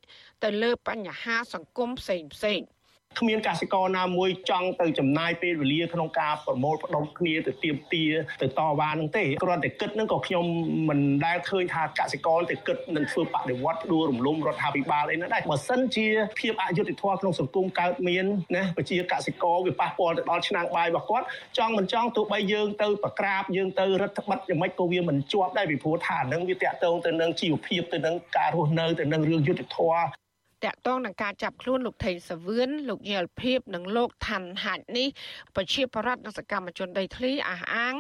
[0.43, 2.76] ទៅលើបញ្ហាសង្គមផ្សេងផ្សេងៗ
[3.21, 8.05] គ្មានកសិករណាមួយចង់ទៅចំណាយពេលវេលាក្នុងការប្រមូលផ្ដុំគ្នាទៅទៀមទា
[8.43, 10.45] ទៅតវ៉ានឹងទេគ្រាន់តែគិតនឹងក៏ខ្ញុំ
[10.89, 16.09] មិនដែលឃើញថាកសិករទៅគិតនឹងធ្វើបដិវត្តផ្ដួលរំលំរដ្ឋាភិបាលអីណាដែរបើសិនជា
[16.41, 18.25] ភាពអយុត្តិធម៌ក្នុងសង្គមកើតមាន
[18.57, 21.27] ណាប្រជាកសិករវាប៉ះពាល់ទៅដល់ឆ្នាំងបាយរបស់គាត់
[21.59, 30.26] ចង់មិនចង់ទោះបីយើងទៅប្រក្រាបយើងទៅរដ្ឋបិទយ៉ាងម៉េចក៏វាមិនជាប់ដែរពីព្រោះថានឹងវាតាក់ទងទៅនឹងជីវភាពទៅនឹងការរស់នៅទៅនឹងរឿងយុត្តិធម៌
[30.65, 35.09] តាក់ទងនឹងការចាប់ខ្លួនលោកថេងសាវឿនលោកយល់ភៀបនិងលោកថាន់ហាច់នេះ
[35.57, 37.95] ប្រជាប្រដ្ឋនិងសកម្មជនដីធ្លីអះអាង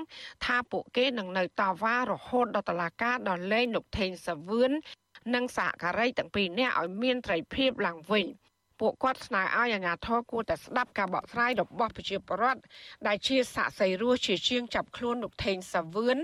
[0.44, 4.70] ថាពួកគេនឹងនៅតវ៉ារហូតដល់តុលាការដល់លែងលោកថេងសាវឿន
[5.34, 8.26] និងសហការីទាំងពីរនាក់ឲ្យមានត្រីភាពឡើងវិញ
[8.80, 12.62] ពួកគាត់ស្នើឲ្យអាជ្ញាធរគួរតែស្ដាប់ការបកស្រាយរបស់ប្រជាពលរដ្ឋ
[13.06, 16.16] ដែលជាសាក់សីរស់ជាជាងចាប់ខ្លួនលោកថេងសាវឿន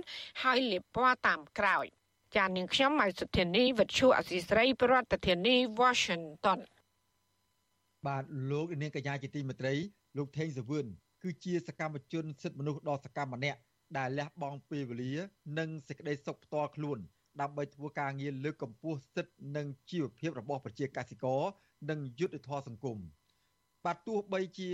[0.43, 1.87] ហើយលាបពណ៌តាមក្រោយ។
[2.37, 6.61] ចាននាងខ្ញុំមកសុធានីវិទ្យុអសីស្រីប្រធានាធិបតី Washington
[8.07, 9.75] បាទលោកនាងកញ្ញាជាទីមេត្រី
[10.17, 10.87] លោកថេងសវឿន
[11.23, 13.59] គឺជាសកម្មជនសិទ្ធិមនុស្សដ៏សកម្មម្នាក់
[13.99, 15.13] ដែលលះបង់ពេលវេលា
[15.59, 16.99] និងសេចក្តីសុខផ្ទាល់ខ្លួន
[17.41, 21.41] ដើម្បីធ្វើការងារលើកកម្ពស់សិទ្ធិនិងជីវភាពរបស់ប្រជាកសិករ
[21.91, 22.99] និងយុត្តិធម៌សង្គម
[23.85, 24.71] បាទទោះបីជា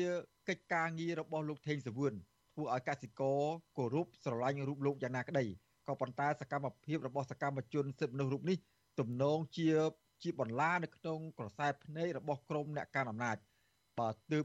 [0.48, 2.14] កិច្ចការងាររបស់លោកថេងសវឿន
[2.54, 3.40] ធ្វើឲ្យកសិករ
[3.76, 5.44] គោរពស្រឡាញ់រូបលោកយ៉ាងណាក្តី
[5.88, 8.58] ក៏ប៉ុន្តែសកម្មភាពរបស់សកម្មជនសិទ្ធិមនុស្សរូបនេះ
[9.00, 9.68] ទំនងជា
[10.22, 13.36] ជាបន្លានៅក្នុងក្រសែភ្នែករបស់ក្រមអ្នកកាន់អំណាច
[13.98, 14.44] បើទើប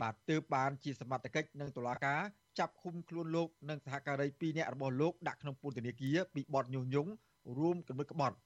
[0.00, 2.20] បាទទើបបានជាសមត្ថកិច្ចនិងតុលាការ
[2.58, 7.10] ចាប់ឃុំខ្លួនលោកនិងសហការី2នាក់របស់លោកដាក់ក្នុងពន្ធនាគារពីបទញុះញង់
[7.58, 8.36] រួមគំនិតក្បត់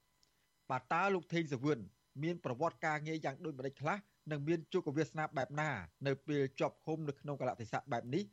[0.69, 1.79] បាទតើលោកថេងសាវឿន
[2.23, 3.97] មានប្រវត្តិការងារយ៉ាងដូចម្តេចខ្លះ
[4.31, 5.69] និងមានជោគវាសនាបែបណា
[6.07, 8.23] នៅពេលជាប់ឃុំនៅក្នុងកលតិស័កបែបនេះ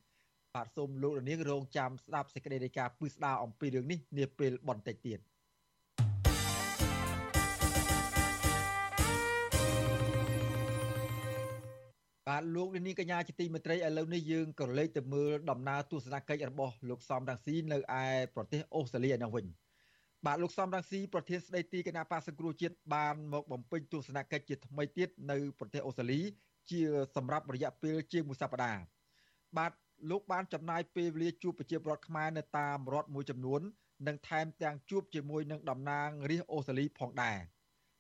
[0.58, 5.18] បាទសូមលោករនាងរងចាំស្ដាប់សេចក្តីរាយការណ៍ពឹស្ដារអំពីរឿងនេះនាពេលបន្តិចទៀត
[12.28, 19.46] បាទលោកនាងកញ្ញាជាទីមេត្រីឥឡូវនេះយើងក៏លេខទៅមើលដំណើរទស្សនកិច្ចរបស់លោកសំរងស៊ីនៅឯប្រទេសអូស្ត្រាលីឯនោះវិញ
[20.26, 26.20] បាទលោកសំរងស៊ីប្រធានស្ដីទីគណៈបកសង្គ្រោះជាតិបានមកបំពេញទស្សនកិច្ចជាថ្មីទៀតនៅប្រទេសអូស្ត្រាលី
[26.70, 26.80] ជា
[27.16, 28.82] សម្រាប់រយៈពេលជាងមួយសប្តាហ៍
[29.58, 29.72] បាទ
[30.10, 33.60] លោកបានចំណាយពេលវេលាជួបប្រជាពលរដ្ឋខ្មែរនៅតាមរដ្ឋមួយចំនួន
[34.06, 37.38] និងថែមទាំងជួបជាមួយនឹងតំណាងរាស្ត្រអូស្ត្រាលីផងដែរ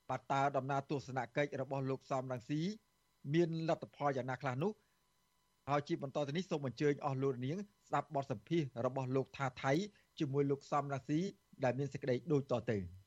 [0.08, 2.60] បាទតើដំណើរទស្សនកិច្ចរបស់លោកសំរងស៊ី
[3.34, 4.72] មានលទ្ធផលយ៉ាងណាខ្លះនោះ
[5.68, 7.56] ហើយជាបន្តទៅនេះសូមអញ្ជើញអស់លោកនាង
[7.88, 9.72] ស្ដាប់បទសម្ភាសន៍របស់លោកថាថៃ
[10.18, 11.20] ជាមួយលោកសំរងស៊ី
[11.64, 12.78] ដែលមានសេចក្តីដូចតទៅ។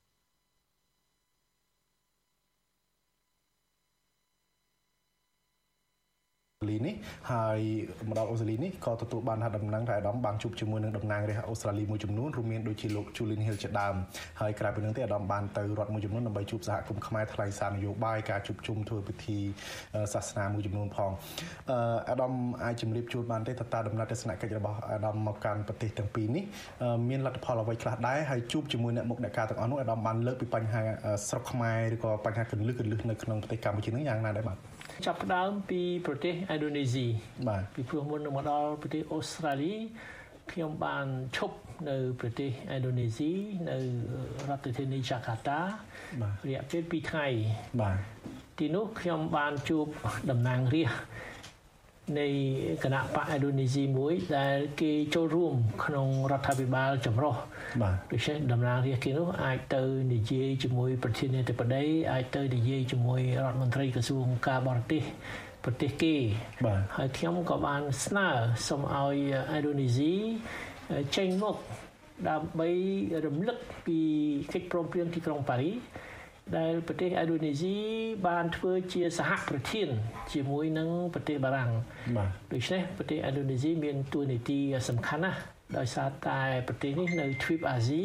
[6.69, 6.95] លីនេះ
[7.31, 7.59] ហើយ
[8.09, 13.95] មកដល់អូស្ត្រាលីនេះក៏ទទួលបានថាតំណែងថាអាដាមបានជួបជាមួយនឹងតំណាងរាស្ត្រអូស្ត្រាលីមួយចំនួនរួមមានដូចជាលោក Julian Hill ជាដើម
[14.41, 19.39] ហើយក្រៅពីនេះទេអាដាមបានទៅរដ្ឋមួយចំនួនដើម្បីជួបសហគមន៍ខ្មែរថ្លែងសារនយោបាយការជួបជុំធ្វើពិធី
[20.13, 21.11] សាសនាមួយចំនួនផង
[22.09, 26.43] អាដាមអាចជម្រាបជូនបានទេតើតើដំណើរទស្សនកិច្ចរបស់អាដាមមកកាន់ប្រទេសទាំងពីរនេះ
[27.09, 30.81] មានលទ្ធផលអ្វីខ្លះដែរហើយជួបជាមួយអ្នកមុខអ្នកការទាំងអស់នោះអាដាមបានលើកពីបញ្ហា
[31.27, 34.57] ស្រុកខ្មែរឬក៏បញ្ហាកលឹះកលឹះនៅក្នុងប្រទេសកម្ពុជានឹងយ៉ាងណាដែរបាទ
[35.03, 37.05] ចាប់ផ្ដើមពីប្រទេសឥណ្ឌូនេស៊ី
[37.47, 39.73] បាទពីព្រោះមុននឹងមកដល់ប្រទេសអូស្ត្រាលី
[40.51, 41.05] ខ្ញុំបាន
[41.35, 41.57] ឈប់
[41.89, 43.31] នៅប្រទេសឥណ្ឌូនេស៊ី
[43.69, 43.77] នៅ
[44.49, 45.59] រដ្ឋធានីយ៉ាកាតា
[46.21, 47.27] បាទរយៈពេល2ថ្ងៃ
[47.81, 47.97] បាទ
[48.57, 49.85] ទីនោះខ្ញុំបានជួប
[50.29, 50.99] តំណាងរាស្ត្រ
[52.19, 52.27] នៃ
[52.83, 57.35] គណៈបកឥណ្ឌូនេស៊ីមួយ ដែលគេចូលរួម ក្នុងរដ្ឋាភិបាលចម្រុះ
[57.81, 59.81] បាទដូច្នេះតំណាងរាស្ត្រគេនោះអាចទៅ
[60.13, 65.03] និយាយជាមួយប្រធានាធិបតីអាចទៅនិយាយជាមួយរដ្ឋមន្ត្រីក្រសួងការបរទេស
[65.63, 66.15] ប្រទេសគេ
[66.65, 68.27] បាទហើយខ្ញុំក៏បានស្នើ
[68.67, 69.17] សូមឲ្យ
[69.55, 70.13] ឥណ្ឌូនេស៊ី
[71.15, 71.55] ចេញមុខ
[72.29, 72.69] ដើម្បី
[73.25, 73.99] រំលឹកពី
[74.53, 75.75] កិច្ចព្រមព្រៀងទីក្រុងប៉ារីស
[76.57, 77.75] ដែលប្រទេសឥណ្ឌូនេស៊ី
[78.27, 79.89] បានធ្វើជាសហប្រធាន
[80.33, 81.71] ជាមួយនឹងប្រទេសបារាំង
[82.17, 85.39] បាទដូច្នេះប្រទេសឥណ្ឌូនេស៊ីមានតួនាទីសំខាន់ណាស់
[85.77, 88.03] ដោយសារតែប្រទេសនេះនៅទ្វីបអាស៊ី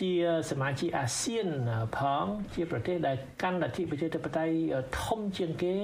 [0.00, 0.12] ជា
[0.50, 1.48] សមាជិកអាស៊ាន
[1.96, 4.54] ផងជាប្រទេសដែលកាន់លទ្ធិប្រជាធិបតេយ្យ
[5.00, 5.74] ធំជាងគេ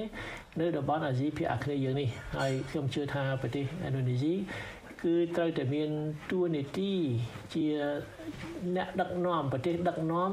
[0.59, 4.33] នៅតំបន់អាស៊ីភាគអាគ្នេយ៍យើងនេះហើយខ្ញុំជឿថាប្រទេសឥណ្ឌូនេស៊ី
[5.03, 5.89] គឺត្រូវតែមាន
[6.31, 6.93] តួនាទី
[7.53, 7.65] ជា
[8.75, 10.31] អ្នកដឹកនាំប្រទេសដឹកនាំ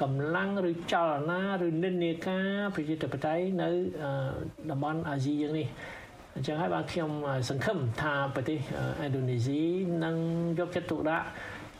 [0.00, 3.70] កម្លាំងឬចលនាឬនិន្នាការប្រជាធិបតេយ្យនៅ
[4.70, 5.66] តំបន់អាស៊ីយើងនេះ
[6.34, 7.10] អញ្ចឹងហើយបាទខ្ញុំ
[7.48, 8.58] សង្ឃឹមថាប្រទេស
[9.04, 9.62] ឥណ្ឌូនេស៊ី
[10.04, 10.16] នឹង
[10.58, 11.26] យកចិត្តទុកដាក់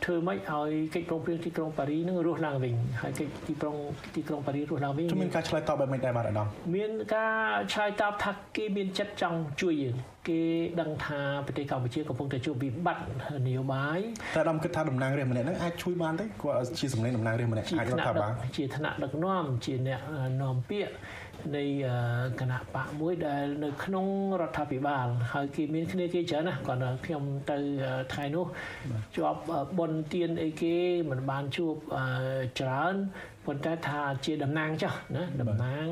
[0.05, 3.75] ធ្វើម៉េចឲ្យកិច្ចព្រមព្រៀងទីក្រុងប៉ារីនឹងរស់ឡើងវិញហើយកិច្ចទីក្រុង
[4.15, 9.95] ទីក្រុងប៉ារីរស់ឡើងវិញមានការឆ្លើយតបបែបម៉េចដែរបាទអាដាមមានការឆ្លើយតបថាគេមានចិត្តចង់ជួយយើង
[10.29, 10.41] គេ
[10.81, 13.99] ដឹងថាប្រទេសកម្ពុជាកំពុងតែជួបវិបត្តិនយោបាយ
[14.35, 20.01] តែអាដាមគិតថាតំណាងរាស្ត្រម្នាក់ហ្នឹងអាចជួយបានទេគាត់ជាសម្លេងតំណាងរាស្ត្រម្នាក់អាចរដ្ឋាភិបាលជាថ្នាក់ដឹកនាំជាអ្នក
[20.41, 20.93] នាំពាក្យ
[21.55, 21.63] នៃ
[22.39, 24.05] គណៈបកមួយដែលនៅក្នុង
[24.41, 27.57] រដ្ឋាភិបាល ហើយគេមានគ្នាគេច្រើនណាស់គាត់ខ្ញុំទៅ
[28.13, 28.45] ថ្ងៃនោះ
[29.15, 29.41] ជាប់
[29.79, 30.75] បនទៀនអីគេ
[31.09, 31.75] មិនបានជួប
[32.59, 32.95] ច្រើន
[33.45, 35.87] ប៉ុន្តែថាជាតំណាងចុះណាតំណាង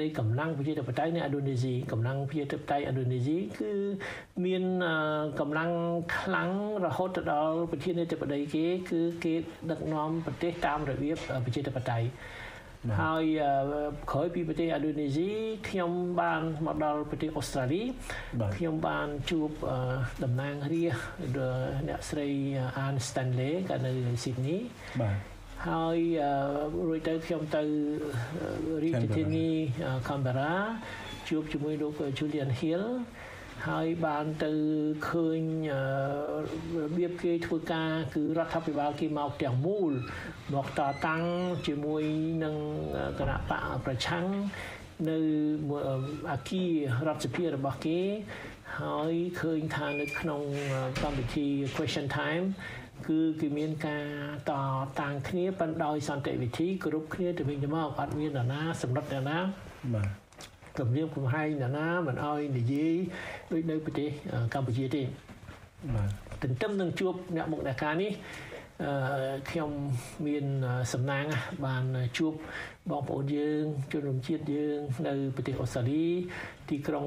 [0.00, 3.72] នៃកម្លាំងប្រជាធិបតេយ្យនៅឥណ្ឌូនេស៊ីកម្លាំងប្រជាធិបតេយ្យឥណ្ឌូនេស៊ីគឺ
[4.44, 4.62] មាន
[5.40, 5.70] កម្លាំង
[6.18, 6.50] ខ្លាំង
[6.84, 9.34] រហូតទៅដល់ប្រធានាធិបតីគេ គឺគេ
[9.70, 12.06] ដឹកនាំប្រទេសតាមរបៀបប្រជាធិបតេយ្យ
[13.00, 13.24] ហើយ
[14.12, 15.30] ក្រោយពីប្រទេសឥណ្ឌូនេស៊ី
[15.68, 15.90] ខ្ញុំ
[16.20, 17.82] បានមកដល់ប្រទេសអូស្ត្រាលី
[18.56, 19.50] ខ្ញុំបានជួប
[20.24, 21.44] តំណាងរាស្ត្រ
[21.88, 22.28] អ្នកស្រី
[22.78, 23.92] អាន Stanley កាលនៅ
[24.22, 24.58] Sydney
[25.00, 25.16] បាទ
[25.68, 25.98] ហើយ
[26.88, 27.62] រួចទៅខ្ញុំទៅ
[28.82, 29.48] រាជធានី
[30.08, 30.54] Canberra
[31.28, 32.84] ជួបជាមួយលោក Julian Hill
[33.68, 34.52] ហើយបានទៅ
[35.08, 35.40] ឃើញ
[35.72, 39.92] របៀបគេធ្វើការគឺរដ្ឋាភិបាលគេមកទាំងមូល
[40.54, 41.22] មកតតាំង
[41.66, 42.04] ជាមួយ
[42.44, 42.56] នឹង
[43.18, 44.26] គណៈបកប្រឆាំង
[45.08, 45.18] នៅ
[46.30, 46.72] អាគារ
[47.06, 48.00] រដ្ឋសភារបស់គេ
[48.80, 50.42] ហើយឃើញថានៅក្នុង
[51.02, 52.46] កម្មវិធី question time
[53.06, 54.06] គឺគេមានការ
[54.50, 54.52] ត
[55.00, 59.38] តាំងគ្នាប៉ុន្តែដោយសន្តិវិធីគ្រប់គ្នាទៅវិញទៅមកអត់មាននរណាសម្រិតនរណា
[59.94, 60.21] បាទ
[60.78, 62.94] គម្រាមកំហែងនរណាមិនអោយនិយាយ
[63.52, 64.08] ដូចនៅប្រទេស
[64.54, 65.02] កម្ពុជាទេ
[65.94, 66.10] បាទ
[66.42, 68.12] ទន្ទឹមនឹងជួបអ្នកមុខអ្នកការនេះ
[68.82, 69.70] អឺខ្ញុំ
[70.26, 70.44] មាន
[70.92, 71.24] សំណាង
[71.66, 71.84] បាន
[72.18, 72.32] ជួប
[72.90, 76.04] បងប្អូនយើងជនរួមជាតិយើងនៅប្រទេសអូស្ត្រាលី
[76.70, 77.06] ទីក្រុង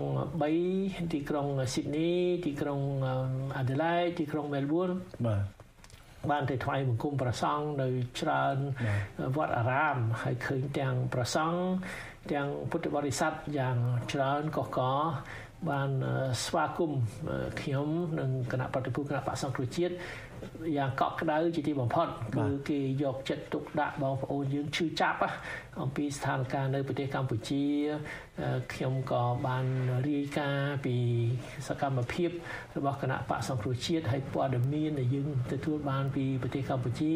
[0.55, 2.11] 3ទីក្រុងស៊ីដនី
[2.45, 2.79] ទីក្រុង
[3.57, 4.89] អាដេឡៃទីក្រុងមែលប៊ន
[5.25, 5.43] បាទ
[6.31, 7.87] បានទៅថ្វាយបង្គំប្រសង់នៅ
[8.19, 8.57] ច្រើន
[9.35, 11.59] វត្តអារាមហើយឃើញទាំងប្រសង់
[12.31, 13.77] ទាំងពុទ្ធបរិស័ទយ៉ាង
[14.11, 14.79] ច្រើនកកក
[15.69, 15.91] បាន
[16.45, 17.01] ស្វាគមន៍
[17.61, 17.87] ខ្ញុំ
[18.19, 19.93] និងគណៈប្រតិភូគណៈបកសង្គ្រោះជាតិ
[20.77, 25.19] យ៉ាងកក់ក្ដៅជាទីបំផុតគឺគេយកចិត្តទុកដាក់បងប្អូនយើងឈឺចាប់
[25.81, 27.63] អំពីស្ថានភាពនៅប្រទេសកម្ពុជា
[28.73, 29.65] ខ្ញុំក៏បាន
[30.09, 30.95] រាយការណ៍ពី
[31.67, 32.29] សកម្មភាព
[32.77, 37.13] របស់គណៈបកសង្គ្រោះជាតិហើយព័ត៌មានដែលយើងទទួលបានពីប្រទេសកម្ពុជា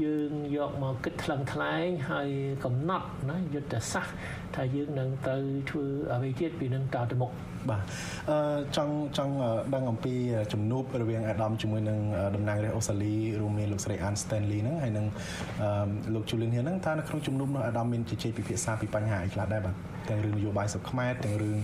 [0.00, 2.30] យើងយកមកគិតថ្លឹងថ្លែងហើយ
[2.64, 4.14] កំណត់ណាយុទ្ធសាស្ត្រ
[4.56, 5.36] ថាយើងនឹងទៅ
[5.70, 7.32] ធ្វើអ្វីទៀតពីនឹងតទៅមុខ
[7.70, 7.82] បាទ
[8.30, 9.34] អឺចង់ចង់
[9.74, 10.14] ដឹងអំពី
[10.52, 11.98] ជំនួបរវាងអាដាមជាមួយនឹង
[12.36, 15.06] តំណាងរាស្ត្រអូស្ត្រាលីរួមមានលោកស្រី Ann Stanley ហ្នឹងហើយនឹង
[16.14, 19.74] លោក Julian ហ្នឹងថានៅក្នុងជំនួបនោះអាដាមមានជជែកពិភាក្សាពីបញ្ហាអីខ្លះដែរបាទ
[20.08, 21.56] ទាំងរឿងនយោបាយសុខខ្មែរទាំងរឿង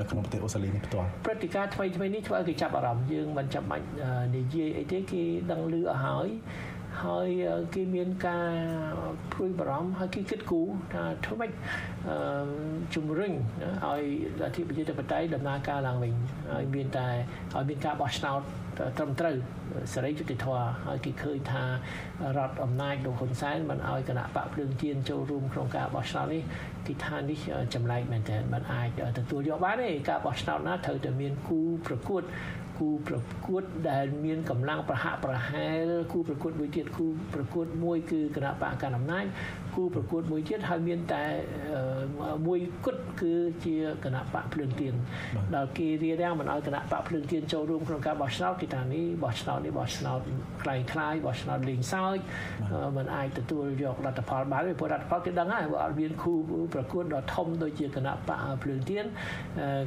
[0.00, 3.86] នៅក្នុងប្រទេសអូស្ត្រាលីនេះផ្ទាល់ព្រឹត្តិការណ៍ថ្មីថ្មីនេះធ្វើឲ្យគេចាប់អារម្មណ៍យើងមិនចាំបាច់
[4.36, 6.28] និយាយអីទេគេដឹងឮអស់ហើយ
[7.04, 7.28] ហើយ
[7.74, 8.52] គេមានការ
[9.32, 11.50] ព្រួយបារម្ភហើយគេគិតគូរថាធ្វើម៉េច
[12.94, 14.02] ជំរុញឲ្យ
[14.46, 16.12] អធិបតេយ្យបតេយ្យដំណើរការឡើងវិញ
[16.52, 17.08] ហើយមានតែ
[17.54, 18.40] ឲ្យមានការបោះឆ្នោត
[18.98, 19.36] ត្រឹមត្រូវ
[19.92, 21.62] សេរីយុត្តិធម៌ហើយគេឃើញថា
[22.36, 26.42] រដ្ឋអំណាចលោកហ៊ុនសែនមិនឲ្យគណៈបកភ្លើងទៀនចូលរួមក្នុងការបោះឆ្នោតនេះ
[26.86, 27.38] គេថានេះ
[27.74, 28.88] ចម្លែកមែនទែនមិនអាច
[29.18, 32.22] ទទួលយកបានទេការបោះឆ្នោតណាត្រូវតែមានគូប្រកួត
[32.78, 39.24] គូប្រកួតដែលមានកម្លាំងប្រហាក់ប្រហែលគូប្រកួតមួយទៀតគូប្រកួតមួយគឺគណៈបកកណ្ដាលអំណាច
[39.75, 41.23] គូប្រកួតមួយទៀតហើយមានតែ
[42.47, 43.33] មួយគត់គឺ
[43.65, 44.93] ជាគណៈបកភ្លើងទៀន
[45.55, 50.19] ដល់គេរៀបរៀងមិនឲ្យគណៈបកភ្លើងទៀនចូលរួមក្នុងការបោះឆ្នោតគេថានេះបោះឆ្នោតនេះបោះឆ្នោត
[50.63, 52.17] คล้ายคล้ายបោះឆ្នោតលេងសើច
[52.97, 56.33] มันអាចទទួលយកលទ្ធផលបានព្រោះលទ្ធផលគេដឹងហើយបើអត់មានគូ
[56.73, 59.05] ប្រកួតដ៏ធំដូចជាគណៈបកភ្លើងទៀន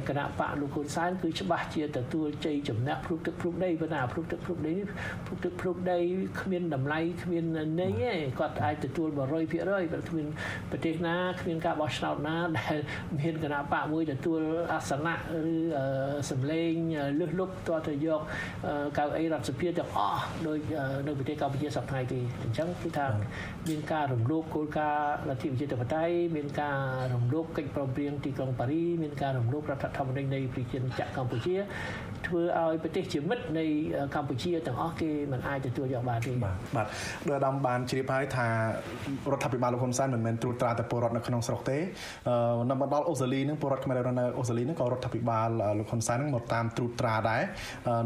[0.07, 4.87] គណៈបកលោកហ៊ុនសែនគឺច្បាស់ជាទទួលជ័យជំនះព្រុកទឹកព្រុកដីប៉ុន្តែព្រុកទឹកព្រុកដីនេះ
[5.25, 5.99] ព្រុកទឹកព្រុកដី
[6.41, 7.43] គ្មានតម្លៃគ្មាន
[7.81, 10.26] ន័យទេគាត់អាចទទួល100%អ ហើយគ្មាន
[10.70, 12.76] ប្រទេសណាគ្មានការបោះឆ្នោតណាដែល
[13.20, 14.40] មានគណៈបកមួយទទួល
[14.72, 15.14] អាសនៈ
[15.52, 15.54] ឬ
[16.30, 16.72] សម្លេង
[17.20, 18.20] លឹះលុបតទៅយក
[18.98, 20.58] កៅអីរដ្ឋសភាទាំងអស់ដោយ
[21.06, 23.06] នៅប្រទេសកម្ពុជាសប្តាហ៍ទីអញ្ចឹងគឺថា
[23.68, 26.78] មានការរំលោភគោលការណ៍លទ្ធិប្រជាធិបតេយ្យមានការ
[27.14, 31.56] រំលោភកិច្ចព្រមព្រៀងទីក្រុងប៉ារីមានការរំលោភរដ្ឋធម្មនុញ្ញនៃប្រជាជាតិកម្ពុជា
[32.26, 33.66] ធ្វើឲ្យប្រទេសជាមិត្តនៃ
[34.14, 36.86] កម្ពុជាទាំងអស់គេមិនអាចទទួលយកបានទេបាទបាទ
[37.28, 38.46] ដោយអាដាមបានជ្រាបហើយថា
[39.32, 41.78] រដ្ឋាភិបាលលោកហ៊ុនសែនមិនមែនត្រួតត្រាតែពលរដ្ឋនៅក្នុងស្រុកទេ
[42.70, 45.48] នៅមកដល់អូស្ត្រាលីនឹងពលរដ្ឋខ្មែរនៅអូស្ត្រាលីនឹងក៏រដ្ឋាភិបាល
[45.78, 47.42] លោកហ៊ុនសែននឹងមកតាមត្រួតត្រាដែរ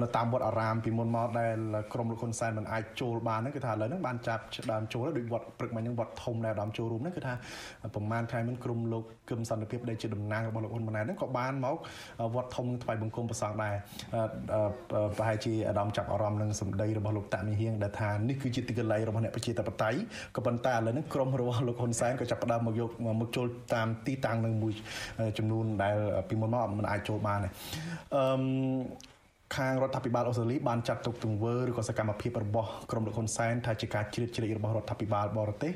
[0.03, 1.57] នៅតាមវត្តអារាមពីមុនមកដែល
[1.93, 4.43] ក្រមលោកហ៊ុនសែនមិនអាចចូលបានហ្នឹងគឺថាឥឡូវហ្នឹងបានចាប់
[4.73, 7.35] ដើមចូលដោយវត្តព្រឹកមិញហ្នឹងវត្តធំដែលដើមចូលរួមហ្នឹងគឺថា
[7.95, 11.77] ប្រហែលថ្ងៃមុនក្រមលោកគឹមសន្តិភាពដែលជាតំណាងរបស់លោកហ៊ុនម៉ាណែតហ្នឹងក៏បានមក
[12.35, 13.75] វត្តធំថ្វាយបង្គំប្រសងដែរ
[15.17, 19.99] ប្រហែលជាអាដាមចាប់អារម្មណ៍នឹងសម្ដីរបស់លោកតាមីហៀងដែលថានេះគឺជាទីកន្លែងរបស់អ្នកប្រជាធិបតេយ្យ
[20.37, 24.73] ក៏ប៉ុន្តែឥឡូវនេះក្រុមរបស់លោកហ៊ុនសែនក៏ចាប់ផ្ដើមមកយកមកចូលតាមទីតាំងនឹងមួយ
[25.39, 25.97] ចំនួនដែល
[26.29, 27.51] ពីមុនមកមិនអាចចូលបានអឺ
[29.57, 35.73] ខាងរដ្ឋាភិបាលអូស្ត្រាលីបានចាត់ទុកទង្វើឬក៏សកម្មភាពរបស់ក្រុមលោកហ៊ុនសែនថាជាការជ្រៀតជ្រែករបស់រដ្ឋាភិបាលបរទេស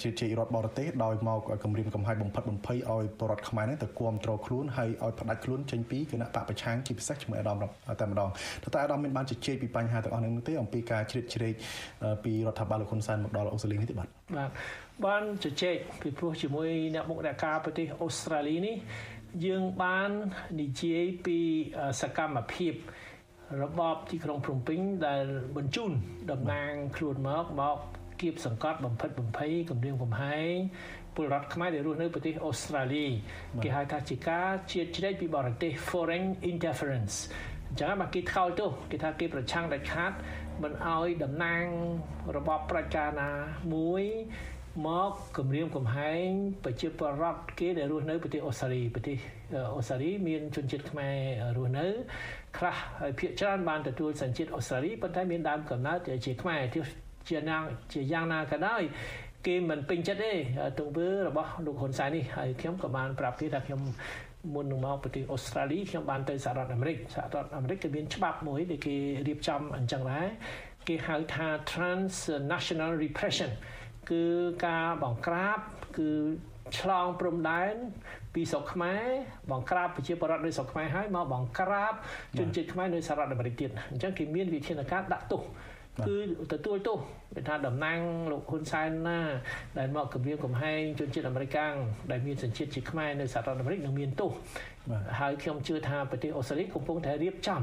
[0.00, 7.56] ជ្រៀតជ្រែករដ្ឋបរទេសដោយមកគម្រាមកំហែងបំផិតបំភ័យឲ្យបរដ្ឋខ្មែរនេះទៅគ្រប់គ្រងខ្លួនហើយឲ្យផ្ដាច់ខ្លួនចេញពីគណៈបកប្រឆាំងជាពិសេសជាមួយអាដាម
[8.00, 8.30] តែម្ដង
[8.72, 11.54] តែអាដាមមានបានជជែកពីបញ្ហាទាំងអស់នេះទេអំពីការជ្រៀតជ្រែក
[12.24, 14.50] ពីរដ្ឋាភិបាលលោកហ៊ុនសែនមកដល់អូស្ត្រាលីនេះទេបាទបាទ
[15.06, 18.76] បានជជែកពីព្រោះជាមួយអ្នកមុខអ្នកការប្រទេសអូស្ត្រាលីនេះ
[19.46, 20.10] យើងបាន
[20.60, 21.38] និយាយពី
[22.00, 22.74] សកម្មភាព
[23.62, 25.24] របបទីក្រុងភ្នំពេញដែល
[25.56, 25.90] បញ្ជូន
[26.30, 27.78] តំណាងខ្លួនមកមក
[28.20, 30.54] គៀបសង្កត់បំផិតបំភ័យគម្រាមកំហែង
[31.14, 33.06] ពលរដ្ឋខ្មែរដែលរស់នៅប្រទេសអូស្ត្រាលី
[33.62, 37.16] គេហៅថាជាការជាតិជ្រែកពីបរទេស foreign interference
[37.68, 40.12] អញ្ចឹងមកគេថ្កោលទោសគេថាគេប្រឆាំងដាច់ខាត
[40.62, 41.64] មិនអោយតំណាង
[42.36, 43.30] របបប្រជាណា
[43.74, 44.04] មួយ
[44.86, 46.28] មកគម្រាមកំហែង
[46.64, 49.16] ប្រជាពលរដ្ឋគេដែលរស់នៅប្រទេសអូស្ត្រាលីប្រទេស
[49.76, 51.16] អូស្ត្រាលីមានជនជាតិខ្មែរ
[51.56, 51.86] រស់នៅ
[52.58, 56.80] ខ្លះហើយភាគច្រើនបានទទួលសញ្ជាតិអូស្ត្រាលីប៉ុន្តែមានដើមកំណើតជាខ្មែរជា
[57.48, 58.82] យ៉ាងជាយ៉ាងណាក៏ដោយ
[59.46, 60.32] គេមិនពេញចិត្តទេ
[60.80, 63.80] ទង្វើរបស់លោកហ៊ុនសែននេះហើយខ្ញុំក៏បានប្រាប់គេថាខ្ញុំ
[64.54, 68.96] មុននឹងមកប្រទេសអូស្ត្រាលីខ្ញុំបានទៅសហរដ្ឋអាមេរិកសហរដ្ឋអាមេរិកគេមានច្បាប់មួយដែលគេ
[69.28, 70.28] រៀបចំអញ្ចឹងដែរ
[70.88, 73.50] គេហៅថា transnational repression
[74.10, 74.24] គឺ
[74.66, 75.58] ការបង្ក្រាប
[75.98, 76.10] គឺ
[76.78, 77.74] ឆ្លងព្រំដែន
[78.34, 79.06] ពីស្រុកខ្មែរ
[79.50, 81.92] បង្ក្រាបប្រជាពលរដ្ឋនៅស្រុកខ្មែរហើយមកបង្ក្រាប
[82.38, 85.42] ជនជាតិខ្មែរនៅសហរដ្ឋអាមេរិកទៀតអញ្ចឹងគេមានវិធានការដាក់ទោស
[86.06, 86.16] គឺ
[86.52, 86.98] ទទួលទោស
[87.34, 87.98] គេថាតំណាង
[88.32, 89.20] លោកហ៊ុនសែនណា
[89.78, 91.58] ដែលមកគម្រាមកំហែងជនជាតិអាមេរិក
[92.10, 94.30] ដែលមានសញ្ជាតិជាខ្មែរនៅសហរដ្ឋអាមេរិកនឹងមានទោស
[95.20, 97.60] ហើយខ្ញុំជឿថាប្រទេសអូស្ត្រាលីកំពុងតែរៀបចំ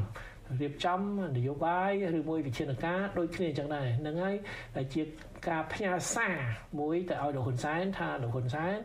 [0.61, 0.99] រៀបចំ
[1.37, 4.35] នយោបាយឬមួយវិធានការដូចគ្នាអញ្ចឹងដែរហ្នឹងហើយ
[4.75, 5.01] ដែលជា
[5.49, 6.35] ការផ្ញើសារ
[6.79, 8.77] មួយទៅឲ្យលោកហ៊ុនសែនថាលោកហ៊ុនសែន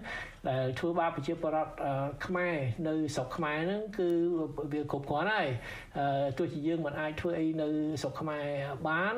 [0.48, 1.72] ដែលធ្វើបាបប្រជាពលរដ្ឋ
[2.26, 2.56] ខ្មែរ
[2.88, 4.08] នៅស្រុកខ្មែរហ្នឹងគឺ
[4.72, 5.48] វាគ្រប់គ្រាន់ហើយ
[6.38, 7.68] ទោះជាយើងមិនអាចធ្វើអីនៅ
[8.02, 8.46] ស្រុកខ្មែរ
[8.88, 9.14] បាន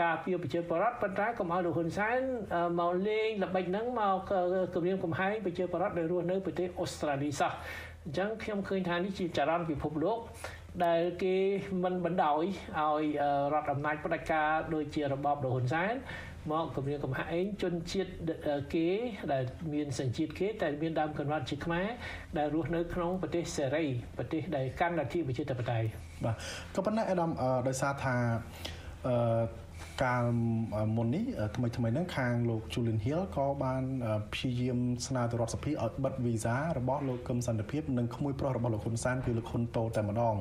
[0.00, 2.18] ការពារប្រជាពលរដ្ឋប៉ុន្តែកុំឲ្យលោកហ៊ុនសែន
[2.80, 4.16] មកលេងល្បិចហ្នឹងមក
[4.74, 7.52] គម្រាមកំហែងប្រជាពលរដ្ឋដែលរស់នៅប្រទេសអូស្ត្រាលីសោះ
[8.04, 10.18] អញ្ចឹងខ្ញុំឃើញថានេះជាចរន្តពិភពលោក
[10.86, 11.36] ដែលគេ
[11.84, 12.42] មិនបណ្ដោយ
[12.78, 13.04] ឲ្យ
[13.52, 15.94] រដ្ឋអំណាចផ្ដាច់ការដូចជារបបលោកហ៊ុនសែន
[16.50, 18.10] មកគម្រាមកំហែងជនជាតិ
[18.74, 18.88] គេ
[19.32, 21.88] ដែលមានសញ្ជាតិគេតែមានដើមកំណត់ជាខ្មែរ
[22.38, 23.84] ដែលរស់នៅក្នុងប្រទេសសេរី
[24.18, 25.86] ប្រទេសដែលកាន់លទ្ធិប្រជាធិបតេយ្យ
[26.24, 26.36] បាទ
[26.74, 27.30] ក៏ប៉ុន្តែអាដាម
[27.68, 28.14] ដោយសារថា
[29.06, 29.14] អឺ
[30.04, 30.22] កាល
[30.96, 31.24] មុននេះ
[31.56, 33.82] ថ្មីថ្មីហ្នឹងខាងលោក Julian Hill ក៏បាន
[34.32, 40.34] ព្យាយាមស្នើទៅរដ្ឋសភាឲ្យបិទវីសារបស់លោកកឹមសន្តិភាពនិងក្មួយប្រុសរបស់លោកហ៊ុនសែនគឺលោកហ៊ុនតូតែម្ដង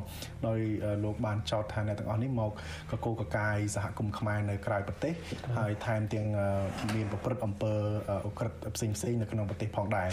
[0.47, 0.59] ដោយ
[1.03, 2.51] លោកបានចោទថាអ្នកទាំងអស់នេះមក
[2.91, 5.13] កកកកាយសហគមន៍ខ្មែរនៅក្រៅប្រទេស
[5.57, 6.27] ហើយថែមទាំង
[6.95, 7.73] មានប្រព្រឹត្តអំពើ
[8.27, 10.09] អក្រិតផ្សេងផ្សេងនៅក្នុងប្រទេសផងដែរ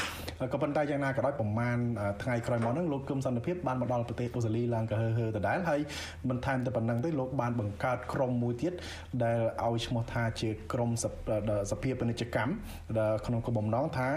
[0.53, 1.77] ក៏ប៉ុន្តែយ៉ាងណាក៏ដោយប្រមាណ
[2.23, 5.81] ថ្ងៃក្រោយមកហ្នឹងលោកកឹមសន្តិភាពបានមកដល់ប្រទេសអូស្ត្រាលីឡើងក៏ហឺហឺដដែលហើយ
[6.29, 8.73] មិនថែមតែប៉ុណ្្នឹងទេលោកបានបង្កើតក្រុមមួយទៀត
[9.25, 10.92] ដែឲ្យឈ្មោះថាជាក្រម
[11.72, 12.52] សភាពាណិជ្ជកម្ម
[13.26, 14.10] ក្នុងគោលបំណងថា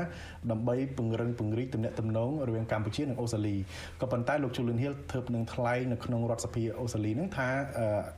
[0.51, 3.57] ដើម្បីពង្រឹងពង្រីកទំនាក់ទំនងរវាងកម្ពុជានិងអូស្ត្រាលី
[4.01, 7.49] ក៏ប៉ុន្តែលោក Julian Hill ធ្វើនឹងថ្លែងនៅក្នុងរដ្ឋសភាអូស្ត្រាលីនឹងថា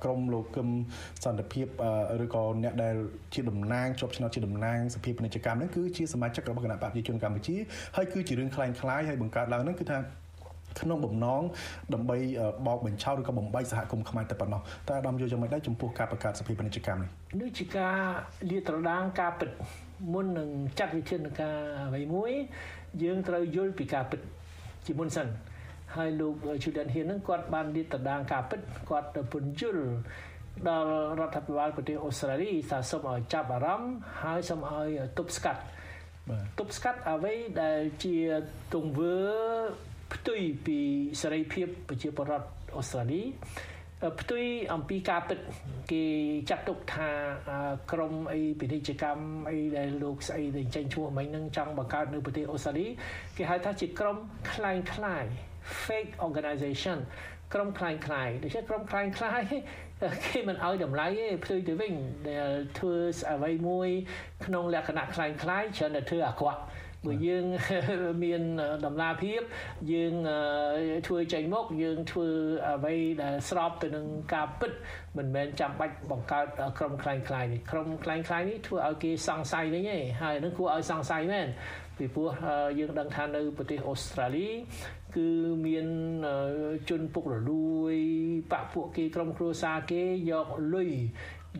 [0.04, 0.68] ក្រមលោកគឹម
[1.24, 1.66] សន្តិភាព
[2.24, 2.96] ឬក៏អ្នកដែល
[3.34, 7.56] ជាតំណាងជាប់ឆ្នោតជាតំណាងសភាពាណិជ្ជកម្មនឹងគឺជាសមាជិករបស់គណៈបព្វជិជនកម្ពុជា
[7.96, 9.98] ហើយគឺជារឿងคล้ายៗហើយបង្កើតឡើងនឹងគឺថា
[10.81, 11.41] ក្នុងបំណង
[11.93, 12.17] ដើម្បី
[12.67, 17.09] បោកបញ្ឆោតឬក៏បំបីសហគមន៍ខ្មែរតែប៉ុណ្ណោះតែអាដាមយល់យ៉ាងម៉េចដែរចំពោះការបង្កើតសភាពាណិជ្ជកម្មនេះ
[17.41, 17.97] នេះជាការ
[18.49, 19.49] លាតត្រដាងការពិត
[20.13, 22.31] មុននឹងចាត់វិធានការអ្វីមួយ
[23.03, 24.19] យើងត្រូវយល់ពីការពិត
[24.85, 25.27] ជាមុនសិន
[25.95, 29.85] ហើយលោក Julian Hill នឹងគាត់បានលាតត្រដាងការពិតគាត់ពន្យល់
[30.67, 35.61] ដល់រដ្ឋាភិបាលប្រទេសអូស្ត្រាលីថាសូមឲ្យចាប់អារម្មណ៍ហើយសូមឲ្យទប់ស្កាត់
[36.59, 38.15] ទប់ស្កាត់អ្វីដែលជា
[38.73, 39.15] ទង្វើ
[40.14, 40.78] ផ្ទុយពី
[41.20, 43.22] សេរីភាពប្រជាពលរដ្ឋអូស្ត្រាលី
[44.20, 44.44] ផ្ទុយ
[44.74, 45.38] អំពីការពិត
[45.92, 46.04] គេ
[46.50, 47.08] ចាត់ទុកថា
[47.92, 52.86] ក្រមអីពាណិជ្ជកម្មអីដែលលោកស្អីដែលចេញឈ្មោះមិញនឹងចង់បង្កើតនៅប្រទេសអូស្ត្រាលី
[53.36, 54.16] គេហៅថាជាក្រម
[54.52, 55.24] คล้ายคล้าย
[55.84, 56.98] fake organization
[57.54, 59.42] ក្រុមคล้ายคล้ายដូច្នេះក្រុមคล้ายคล้าย
[60.26, 61.94] គេមិនឲ្យតម្លៃទេផ្ទុយទៅវិញ
[62.28, 62.96] ដែលធ្វើ
[63.30, 63.88] អ្វីមួយ
[64.46, 66.60] ក្នុងលក្ខណៈคล้ายคล้ายច្រើនតែធ្វើអាក្រក់
[67.06, 67.44] បើយើង
[68.24, 68.42] មាន
[68.86, 69.40] ដំណាភាព
[69.92, 70.14] យើង
[71.06, 72.28] ធ្វើចេញមកយើងធ្វើ
[72.68, 74.72] អ្វីដែលស្របទៅនឹងការពិត
[75.16, 76.46] មិនមែនចាំបាច់បង្កើត
[76.78, 81.48] ក្រុមคล้ายคล้ายនេះក្រុមคล้ายคล้ายនេះធ្វើឲ្យគេសង្ស័យវិញឯងហើយនឹងគួរឲ្យសង្ស័យមែន
[81.96, 82.30] ពីព្រោះ
[82.78, 84.48] យើងដឹងថានៅប្រទេសអូស្ត្រាលី
[85.16, 85.28] គឺ
[85.66, 85.86] មាន
[86.88, 87.96] ជនពុករលួយ
[88.52, 90.90] បាក់ពួកគេក្រុមគ្រួសារគេយកលុយ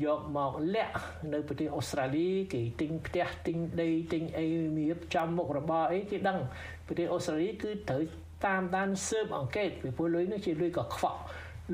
[0.05, 0.95] យកមកលាក់
[1.33, 6.39] នៅប្រទេសអូស្ត្រាលីគេទិញផ្ទះទិញដីទិញអីមានចំមុខរបរអីគេដឹង
[6.87, 8.03] ប្រទេសអូស្ត្រាលីគឺត្រូវ
[8.45, 11.19] តាមដានស៊ើបអង្កេតពីព្រោះលុយនោះជាលុយកខ្វក់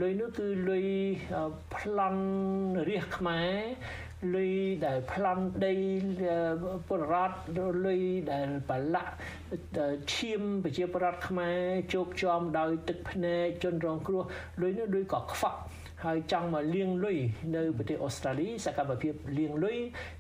[0.02, 0.88] លុយនោះគឺលុយ
[1.76, 2.24] ប្លន់
[2.90, 3.58] រាជខ្មែរ
[4.36, 4.54] លុយ
[4.86, 5.74] ដែលប្លន់ដី
[6.88, 7.38] ពលរដ្ឋ
[7.86, 8.02] លុយ
[8.32, 9.14] ដែលបលាក់
[10.14, 11.62] ឈាមប្រជាពលរដ្ឋខ្មែរ
[11.94, 14.24] ជោគជាំដោយទឹកភ្នែកជនរងគ្រោះ
[14.62, 15.60] លុយនោះលុយក៏ខ្វក់
[16.06, 17.18] ហើយចង់មកលាងលុយ
[17.56, 19.78] នៅប្រទេសអូស្ត្រាលីសកម្មភាពលាងលុយ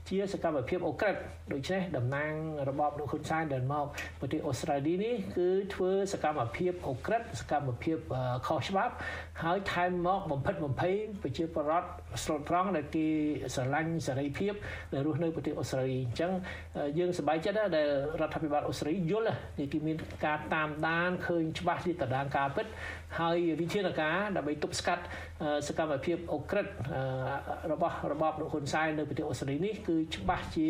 [0.09, 1.15] ជាសកម្មភាពអូក្រិត
[1.53, 2.31] ដូច្នេះតំណាង
[2.69, 3.85] របបលោកហ៊ុនសែនដែលមក
[4.19, 7.97] ប្រទេសអូស្ត្រាលីនេះគឺធ្វើសកម្មភាពអូក្រិតសកម្មភាព
[8.47, 8.93] ខុសច្បាប់
[9.43, 11.87] ហើយថែមមកបំផិតបំភ័យប្រជាពលរដ្ឋ
[12.23, 13.07] ស្លូតត្រង់ដែលគេ
[13.55, 14.53] ស្រឡាញ់សេរីភាព
[14.93, 16.31] ដែលរស់នៅប្រទេសអូស្ត្រាលីអញ្ចឹង
[16.99, 17.87] យើងសប្បាយចិត្តដែល
[18.21, 19.35] រដ្ឋាភិបាលអូស្ត្រាលីយល់
[19.73, 22.67] គេមានការតាមដានឃើញច្បាស់ពីតដាងការពិត
[23.19, 25.03] ហើយវិធានការដើម្បីទប់ស្កាត់
[25.67, 26.67] សកម្មភាពអូក្រិត
[27.71, 30.67] របស់របបលោកហ៊ុនសែននៅប្រទេសអូស្ត្រាលីនេះគឺច្បាស់ជា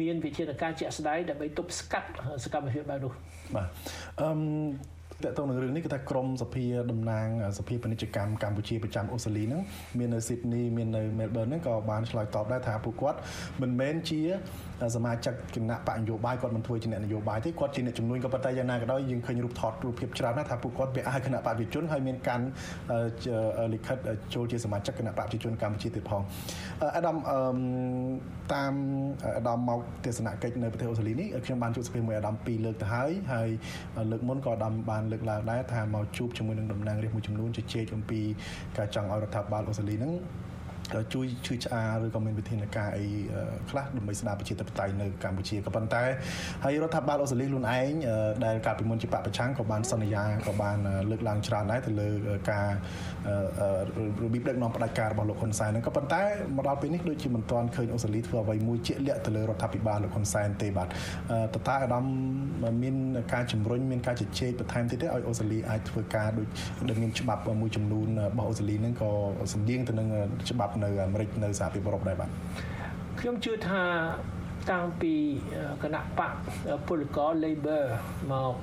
[0.00, 2.08] មានវិធានការជាក់ស្ដែងដើម្បីទប់ស្កាត់
[2.44, 3.12] សកម្មភាពបែបនោះ
[3.54, 3.68] បាទ
[4.20, 4.30] អឺ
[5.22, 9.62] តើតើនឹងរឿងនេះគឺថាក្រមសភាតំណាងសភាពាណិជ្ជកម្មកម្ពុជាប្រចាំអូស្ត្រាលីហ្នឹង
[9.98, 13.18] មាននៅស៊ីដនីមាននៅមែលប៊នហ្នឹងក៏បានឆ្លើយតបដែរថាពួកគាត់
[13.60, 14.20] មិនមែនជា
[14.96, 22.40] សមាជិកគណៈបកនយោបាយគាត់មិនធ្វើជាអ្នកនយោបាយទេគាត់ជាអ្នកជំនួយក៏ប៉ុន្តែយ៉ាងណាក៏ដោយយើងឃើញរូបថតរូបភាពច្រើនណាស់ថាពួកគាត់ពាក់អាវគណៈបកប្រជាជនហើយមានការ
[23.74, 23.96] លិខិត
[24.34, 26.22] ចូលជាសមាជិកគណៈបកប្រជាជនកម្ពុជាទៀតផង
[26.96, 27.16] អាដាម
[28.54, 28.74] តាម
[29.36, 33.48] អាដាមមកទេសនកិច្ចនៅប្រទេសអូស្ត្រាលីនេះខ្ញុំបានជួបសភាមួយអាដាម2លើកទៅហើយហើយ
[34.10, 38.20] លើកមុនក៏អាដាមបានលើកឡើងដែរថាមកជួបជាមួយនឹងតំណាងរាស្ត្រមួយចំនួនជជែកអំពី
[38.76, 40.12] ការចង់ឲ្យរដ្ឋាភិបាលអូស្ត្រាលីហ្នឹង
[41.14, 43.06] ជួយឈឺឆ្អាលឬក៏មានវិធានការអី
[43.70, 46.02] ខ្លះដើម្បីស្ដារប្រជាធិបតេយ្យនៅកម្ពុជាក៏ប៉ុន្តែ
[46.64, 47.90] ហើយរដ្ឋាភិបាលអូស្ត្រាលីខ្លួនឯង
[48.44, 50.78] ដែលកាលពីមុនជាបពប្រឆាំងក៏បានសន្យាក៏បាន
[51.10, 52.08] លើកឡើងច្រើនដែរទៅលើ
[52.50, 52.68] ការ
[54.22, 56.22] របៀបដឹកនាំផ្ដាច់ការរបស់លោកហ៊ុនសែនហ្នឹងក៏ប៉ុន្តែ
[56.56, 60.88] មកដល់ពេលនេះដូចជាមិនទាន់ឃើញអូស្ត្រាលីធ្វើអ្វីមួយជាក់លាក់ទៅលើរដ្ឋាភិបាលលោកហ៊ុនសែនទេបាទ
[61.54, 62.04] តើតើអាដាម
[62.82, 62.94] មាន
[63.32, 66.48] ការជំរុញមានការជជែកបន្ថែមទៀតទេឲ្យអូស្ត្រាលីអាចធ្វើការដូច
[66.88, 69.10] ដែលមានច្បាប់មួយចំនួនរបស់អូស្ត្រាលីហ្នឹងក៏
[69.52, 70.08] សម្ដៀងទៅនឹង
[70.50, 72.30] ច្បាប់នៅអាមេរិកនៅសហភាពអឺរ៉ុបដែរបាទ
[73.20, 73.82] ខ្ញុំជឿថា
[74.70, 75.14] តាំងពី
[75.82, 76.32] គណៈបក
[76.88, 77.84] ពលករ Labor
[78.32, 78.54] មក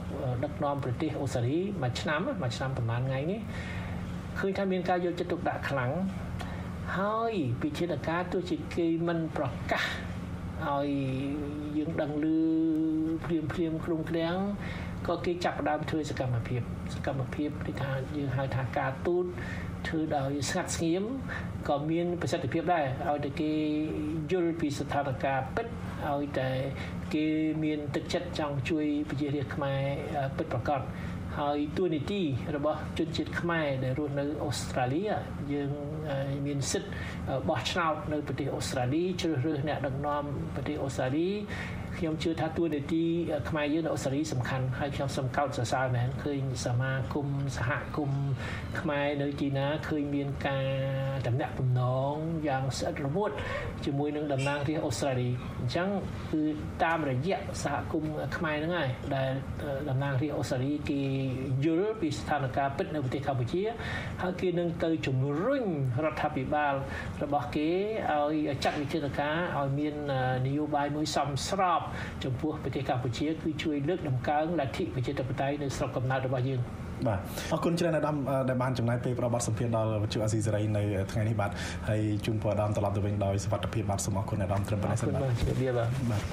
[0.43, 3.41] ដឹកនាំប្រទេសអូស្ត្រាលីមួយឆ្នាំមួយឆ្នាំប្រហែលថ្ងៃនេះ
[4.39, 5.91] ឃើញថាមានការយកចិត្តទុកដាក់ខ្លាំង
[6.97, 9.86] ហើយពិធានការទោះជាគេមិនប្រកាស
[10.68, 10.88] ឲ្យ
[11.78, 12.26] យើងដឹងឮ
[13.24, 14.38] ព្រាមព្រាមក្រុមក្រាំង
[15.07, 16.61] ក៏គេចាប់ផ្ដើមធ្វើសកម្មភាព
[16.95, 19.25] សកម្មភាពគេថាយើងហៅថាការទូត
[19.87, 21.03] ធ្វើដោយស្ងាត់ស្ងៀម
[21.69, 23.51] ក៏មានប្រសិទ្ធភាពដែរឲ្យតែគេ
[24.31, 25.67] យល់ពីស្ថានភាពពិត
[26.07, 26.49] ឲ្យតែ
[27.13, 27.25] គេ
[27.63, 29.81] មានទឹកចិត្តចង់ជួយប្រជារាស្ត្រខ្មែរ
[30.37, 30.81] ពិតប្រាកដ
[31.39, 32.21] ហើយទួនាទី
[32.55, 35.01] របស់ជនជាតិខ្មែរដែលរស់នៅអូស្ត្រាលី
[35.53, 35.71] យើង
[36.45, 36.91] មានសិទ្ធិ
[37.49, 40.23] បោះឆ្នោតនៅប្រទេសអូស្ត្រាលីជ្រើសរើសអ្នកដឹកនាំ
[40.55, 41.29] ប្រទេសអូស្ត្រាលី
[41.97, 43.03] ខ្ញុំជឿថាទួនាទី
[43.49, 47.27] ខ្មែរយើងនៅអូស្ត្រាលីសំខាន់ហើយខ្ញុំសូមកោតសរសើរមែនឃើញសមាគម
[47.57, 48.29] សហគមន៍
[48.79, 50.67] ខ្មែរនៅទីណាឃើញមានការ
[51.27, 51.81] តំណាក់បំណ
[52.13, 52.15] ង
[52.47, 53.31] យ៉ាងស្អិតរមួត
[53.85, 55.29] ជាមួយនឹងតំណាងរាស្ត្រអូស្ត្រាលី
[55.59, 55.89] អញ្ចឹង
[56.31, 56.41] គឺ
[56.83, 59.31] តាមរយៈសហគមន៍ខ្មែរហ្នឹងហើយដែល
[59.89, 61.01] តំណាងរាស្ត្រអូស្ត្រាលីគេ
[61.65, 63.63] យល់ពីស្ថានភាពពិតនៅប្រទេសកម្ពុជា
[64.21, 65.63] ហើយគេនឹងទៅជំរុញ
[66.03, 66.73] រដ្ឋាភិបាល
[67.23, 67.69] របស់គេ
[68.13, 69.95] ឲ្យចាត់វិធានការឲ្យមាន
[70.45, 71.80] នយោបាយមួយសមស្រប
[72.23, 76.61] ចំពោះប្រទេសកម្ពុជាគឺជួយលើកតម្កើងលទ្ធិប្រជាធិបតេយ្យនៅស្រុកកំណើតរបស់យើង
[77.07, 77.19] បាទ
[77.53, 78.15] អរគុណច្រើនអាដាម
[78.49, 81.51] ដែលបានចំណាយពេលប្របាត់សម្ភារដល់វិទ្យុអាស៊ីសេរីនៅថ្ងៃនេះបាទ
[81.89, 86.23] ហើយជូនពរអាដាមត្រឡប់ទៅវិញដោយសុវត្ថិភាពបាទសូមអរគុណអាដាមត្រឹមប៉ុណ្ណេះសិនបាទជម្រាបលាបាទបាទ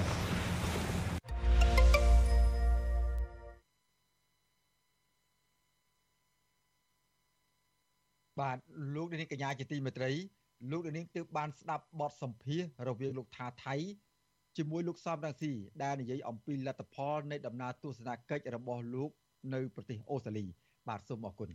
[8.40, 8.58] បាទ
[8.94, 10.10] លោកនាងកញ្ញាជាទីមេត្រី
[10.70, 13.74] លោកនាងទើបបានស្ដាប់បទសម្ភាសន៍រវាងលោកថាថៃ
[14.58, 15.52] ជាមួយលោកសំរងស៊ី
[15.82, 19.10] ដែលនិយាយអំពីលទ្ធផលនៃដំណើរទស្សនកិច្ចរបស់លោក
[19.54, 20.46] នៅប្រទេសអូស្ត្រាលី
[20.88, 21.50] បាទសូមអរគុណ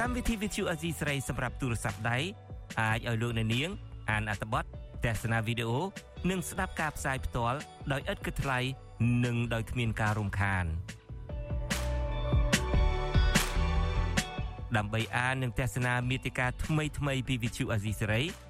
[0.00, 2.18] កម្មវិធី Vithu Azizi ស្រីសម្រាប់ទូរស័ព្ទដៃ
[2.80, 3.70] អាចឲ្យលោកអ្នកនាង
[4.10, 4.64] អានអត្ថបទ
[5.04, 5.80] ទស្សនាវីដេអូ
[6.30, 7.58] និងស្ដាប់ការផ្សាយផ្ទាល់
[7.92, 8.58] ដោយឥតគិតថ្លៃ
[9.24, 10.64] និងដោយគ្មានការរំខាន
[14.76, 18.49] ដើម្បីអាននិងទស្សនាមេតិការថ្មីថ្មីពី Vithu Azizi សេរី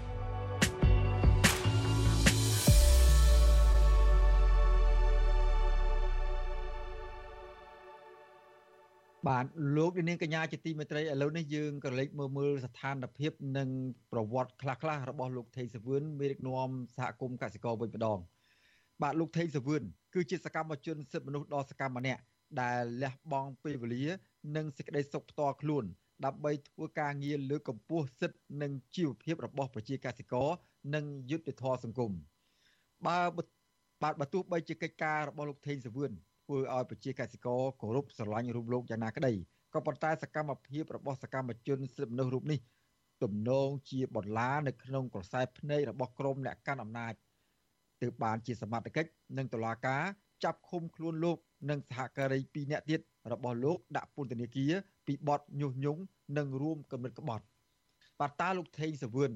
[9.27, 9.45] បាទ
[9.77, 13.69] លោកនាងកញ្ញាជាទីមេត្រីឥឡូវនេះយើងក៏លេចមើលមើលស្ថានភាពនិង
[14.11, 18.19] ប្រវត្តិខ្លះៗរបស់លោកថេងសាវឿនមេដឹកនាំសហគមន៍កសិករវិញម្ដង
[19.01, 22.21] បាទលោកថេងសាវឿនគឺជាសកម្មជនសិទ្ធិមនុស្សដ៏សកម្មម្នាក់
[22.61, 24.05] ដែលលះបង់ពេលវេលា
[24.55, 25.83] និងសេចក្តីសុខផ្ទាល់ខ្លួន
[26.25, 30.49] ដើម្បីធ្វើការងារលើកកម្ពស់សិទ្ធិនិងជីវភាពរបស់ប្រជាកសិករ
[30.95, 32.11] និងយុត្តិធម៌សង្គម
[33.07, 33.19] បើ
[34.03, 36.11] បាទបើទោះបីជាកិច្ចការរបស់លោកថេងសាវឿន
[36.45, 39.33] ធ្វើឲ្យប្រជាកសិករគោរពស្រឡាញ់រូបលោកយ៉ាងណាក្តី
[39.73, 42.59] ក៏ប៉ុន្តែសកម្មភាពរបស់សកម្មជនសិទ្ធិមនុស្សរូបនេះ
[43.23, 47.13] ទំនងជាបន្លានៅក្នុងក្រសែភ្នែករបស់ក្រមអ្នកកាន់អំណាច
[48.01, 50.03] ទើបបានជាសមត្ថកិច្ចនិងតុលាការ
[50.43, 51.37] ចាប់ឃុំខ្លួនលោក
[51.69, 52.99] និងសហការី2នាក់ទៀត
[53.31, 54.71] របស់លោកដាក់ពន្ធនាគារ
[55.07, 56.01] ពីបទញុះញង់
[56.37, 57.45] និងរួមគំនិតក្បត់
[58.19, 59.31] បាតាលោកថេងសវឿន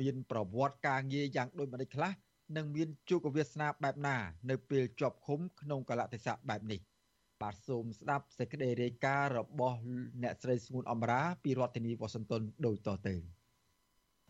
[0.00, 2.12] មានប្រវត្តិការងារយ៉ាងដូចម្តេចខ្លះ
[2.56, 4.16] និងមានជោគវាសនាបែបណា
[4.50, 6.80] នៅពេលជាប់ឃុំក្នុងកលតិស័កបែបនេះ
[7.42, 9.76] បាទសូមស្ដាប់សេចក្តីរាយការណ៍របស់
[10.22, 13.14] អ្នកស្រីស្ងួនអមរាពីរដ្ឋធានីវ៉ាស៊ីនតោនដូចតទៅ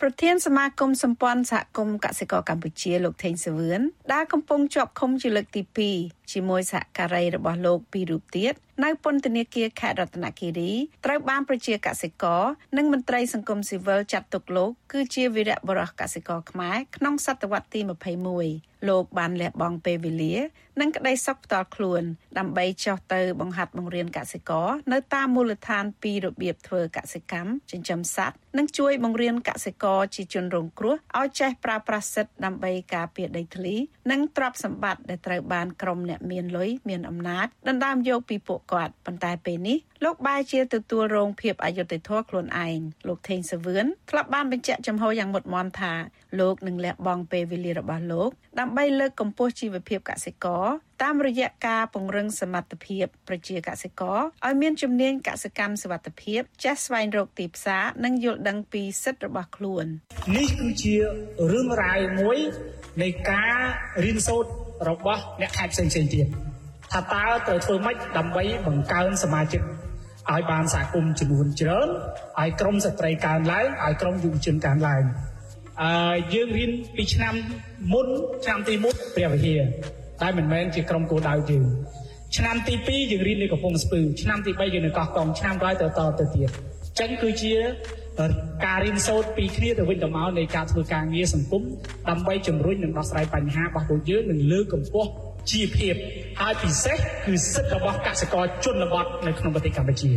[0.00, 3.80] ប្រធានសមាគមសម្ព័ន្ធសហគមន៍កសិករកម្ពុជាលោកថេងសវឿន
[4.12, 8.54] ដែលកំពុងជាប់ឃុំជាលើកទី2 ជាមួយសហការីរបស់លោកពីររូបទៀត
[8.84, 10.72] នៅពន្ធនាគារខេត្តរតនគិរី
[11.04, 12.42] ត្រូវបានប្រជាកសិករ
[12.76, 20.34] និងមន្ត្រីសង្គមស៊ីវិលចាត់ទុកលោកគឺជាវីរៈបុរសកសិករខ្មែរក្នុងសតវត្សទី21លោកបានលះបង់ពេលវេលា
[20.80, 22.02] និងក្តីសុខផ្ទាល់ខ្លួន
[22.38, 33.74] ដើម្បីចោះទៅបង្ហាត់បង្រៀនកសិករនៅតាមមូលដ្ឋានពីរបៀបធ្វើកសិកម្មចិញ្ចឹមសត្វនិងជួយបង្រៀនកសិករជាជនរងគ្រោះឲ្យចេះប្រើប្រាស់សិទ្ធិដើម្បីការពារដីធ្លី
[34.10, 45.92] និងទ្រព្យសម្បត្តិដែលត្រូវបានក្រុមអ្នកមានលុយមានអំណាចដណ្ដើមយកពីពួកគាត់ប៉ុន្តែពេលនេះលោកបែរជាទទួលរងភាពអយុត្តិធម៌ខ្លួនឯងលោកថេងសវឿនធ្លាប់បានបញ្ជាក់ចំហយ៉ាងមុតមមថា
[46.40, 50.66] លោកនឹងលះបង់ពេលវេលារបស់លោកដើម្បីលើកកម្ពស់ជីវភាពកសិករ
[51.02, 59.86] តាមរយៈការពង្រឹងសមត្ថភាពប្រជាកសិករឲ្យមានជំនាញកសិកម្មសុវត្ថិភាពចេះស្វែងរកទីផ្សារនិងយល់ដឹងពីសិទ្ធិរបស់ខ្លួន
[60.36, 60.94] នេះគឺជា
[61.50, 62.38] រឿងរ៉ាវមួយ
[63.02, 63.56] នៃការ
[64.04, 64.50] រៀនសូត្រ
[64.88, 66.26] របស់អ្នកខេត្តផ្សេងៗទៀត
[66.92, 69.62] ថាតើត្រូវធ្វើម៉េចដើម្បីបង្កើនសមាជិក
[70.30, 71.88] ឲ្យបានសហគមន៍ចំនួនច្រើន
[72.40, 75.02] ឲ្យក្រមស្ត្រីកើនឡើងឲ្យក្រមយុវជនកើនឡើង
[75.82, 77.34] អឺយើងរៀនពីឆ្នាំ
[77.92, 78.06] មុន
[78.44, 79.62] ឆ្នាំទី1ព្រះវិហារ
[80.22, 81.64] តែមិនមែនជាក្រុមគោលដៅយើង
[82.36, 87.54] ឆ្នាំទី2យើងរៀននៅកំពង់ស្ពឺឆ្នាំទី3យើងនៅកោះកុងឆ្នាំក្រោយទៅតទៅទៀតអញ្ចឹងគឺជា
[88.66, 91.62] ការរៀនសូត្រពីគ្នាទៅវិញទៅមកនៃការធ្វើការងារសង្គម
[92.10, 95.10] ដើម្បីជំរុញនិងដោះស្រាយបញ្ហារបស់ពួកយើងនិងលើកកម្ពស់
[95.50, 95.94] ជីវភាព
[96.40, 96.96] ហើយពិសេស
[97.26, 100.10] គឺសិទ្ធិរបស់កសិករជនបទនៅក្នុងប្រទេសកម្ពុជា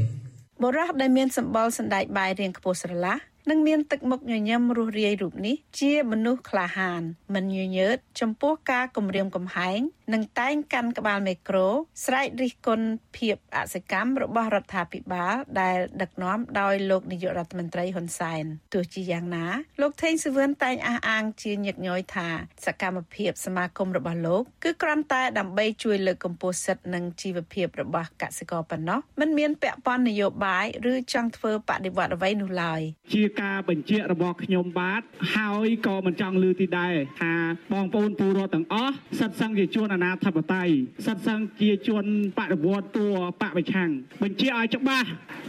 [0.64, 3.16] បរោះដែលមានសម្បល់សណ្ដែកបាយរៀងខ្ពស់ស្រឡះ
[3.50, 7.02] និងមានទឹកមុខញញឹមរស់រាយរូបនេះជាមនុស្សក្លាហាន
[7.36, 9.80] មិនញញើត ចំពោះការគំរាមកំហែង
[10.14, 11.68] និងតែងកាន់ក្បាលមេក្រូ
[12.06, 12.88] ស្រែករិះគន់
[13.18, 19.46] ភាពអសកម្មរបស់រដ្ឋាភិបាលដែលដឹកនាំដោយលោកនាយករដ្ឋមន្ត្រីហ៊ុនសែនទោះជាយ៉ាងណា
[19.82, 22.28] លោកថេងសវឿនតែងអះអាងជាញឹកញយថា
[22.66, 32.82] សកម្មភាពសមាគមរបស់លោកគឺគ្រាន់តែដើម្បីជួយលើកកម្ពស់សិទ្ធិនិងជីវភាពរបស់កសិករប៉ុណ្ណោះមិនមានពាក់ព័ន្ធនយោបាយឬចង់ធ្វើបដិវត្តអ្វីនោះឡើយ
[33.14, 35.02] ជាការបញ្ជាក់របស់ខ្ញុំបាទ
[35.36, 37.36] ហើយក៏មិនចង់លើទីដែរថា
[37.74, 40.74] បងប្អូនពលរដ្ឋទាំងអស់សិតសឹងជាជួនអាណាធិបតេយ្យ
[41.06, 42.06] សិតសឹងជាជន
[42.38, 43.08] បដិវត្តតួ
[43.42, 43.90] បពប្រឆាំង
[44.24, 45.08] បញ្ជាក់ឲ្យច្បាស់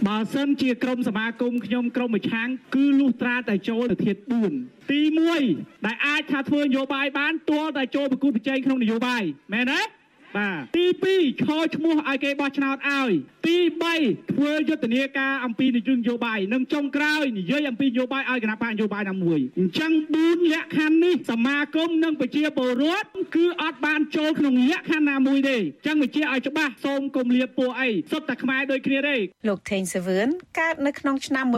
[0.09, 4.17] បើសិនជាក្រុមសមាគមខ្ញុំក្រុមប្រឆាំងគឺលុះត្រាតែចូលទៅធាត
[4.55, 5.01] 4ទី
[5.45, 9.23] 1ដែលអាចថាធ្វើនយោបាយបានទាល់តែចូលប្រគួតប្រជែងក្នុងនយោបាយ
[9.53, 10.02] មែនទេ
[10.37, 13.11] បាទទី2ឈរឈ្មោះឲ្យគេបោះឆ្នោតឲ្យ
[13.47, 13.57] ទី
[13.95, 15.67] 3ធ្វើយុទ្ធនាការអំពី
[15.97, 23.07] នយោបាយនិងចុងក្រោយនិយាយអំពីនយោបាយឲ្យគណៈបកនយោបាយណាមួយអញ្ចឹង4លក្ខខណ្ឌនេះសមាគមនិងប្រជាពលរដ្ឋ
[23.37, 29.17] គឺអត់បានចូលក្នុងលក្ខខណ្ឌណាមួយទេអញ្ចឹងបញ្ជាឲ្យច្បាស់សូមកុំលៀបពួកអីសុទ្ធតែខ្មែរដូចគ្នាទេ
[29.49, 30.29] លោកថេងសវឿន
[30.61, 31.57] កើតនៅក្នុងឆ្នាំ1987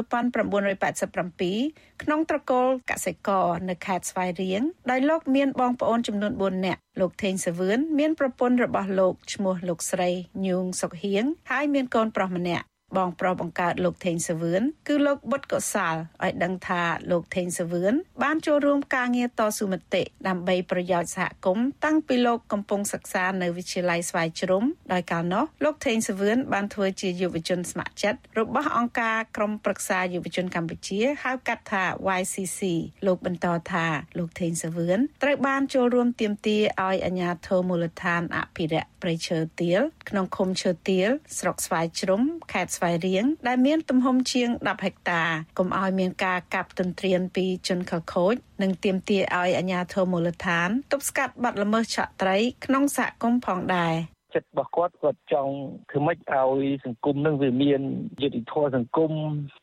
[2.02, 10.10] ក្នុងត្រកូលកសិករនៅខេត្តស្វាយរៀងដោយលោកមានបងប្អូនចំនួន4នាក់លោកថេងសវឿនមានប្រពន្ធរបស់លោកឈ្មោះលោកស្រី
[10.46, 12.64] ញូងសុកហៀងហើយមានកូនប្រុសម្នាក់
[12.98, 31.84] បងប្រុសបង្កើតលោកថេងសវឿនគឺលោកបុតកុសលឲ្យដឹងថាលោកថេងសវឿនបានចូលរួមការងារតស៊ូមតិដើម្បីប្រយោជន៍សហគមន៍តាំងពីលោកកំពុងសិក្សានៅវិទ្យាល័យស្វាយជ្រុំដោយកាលនោះលោកថេងសវឿនបានធ្វើជាយុវជនស្ម័គ្រចិត្តរបស់អង្គការក្រមប្រឹក្សាយុវជនកម្ពុជាហៅកាត់ថា
[32.18, 32.60] YCC
[33.06, 33.86] លោកបន្តថា
[34.18, 42.22] លោកថេងសវឿនត្រូវបានចូលរួមទាមទារឲ្យអាជ្ញាធរមូលដ្ឋានអភិរក្សព្រៃឈើទាលក្នុងឃុំឈើទាលស្រុកស្វាយជ្រុំ
[42.52, 45.22] ខេត្តស្វាយរៀងដែលមានទំហំជាង10ហិកតា
[45.58, 53.94] កុំឲ្យមានការកាប់ទន្ទ្រានពីជនខិលខូចនិងទាមទារឲ្យអាជ្ញាធរមូលដ្ឋានទប់ស្កាត់បទល្មើសឆក់ត្រីក្នុងសហគមន៍ផងដែរ
[54.34, 55.52] ចិត្តរបស់គាត់គាត់ចង់
[55.90, 57.80] ធ្វើម៉េចឲ្យសង្គមនឹងវាមាន
[58.22, 59.12] យុត្តិធម៌សង្គម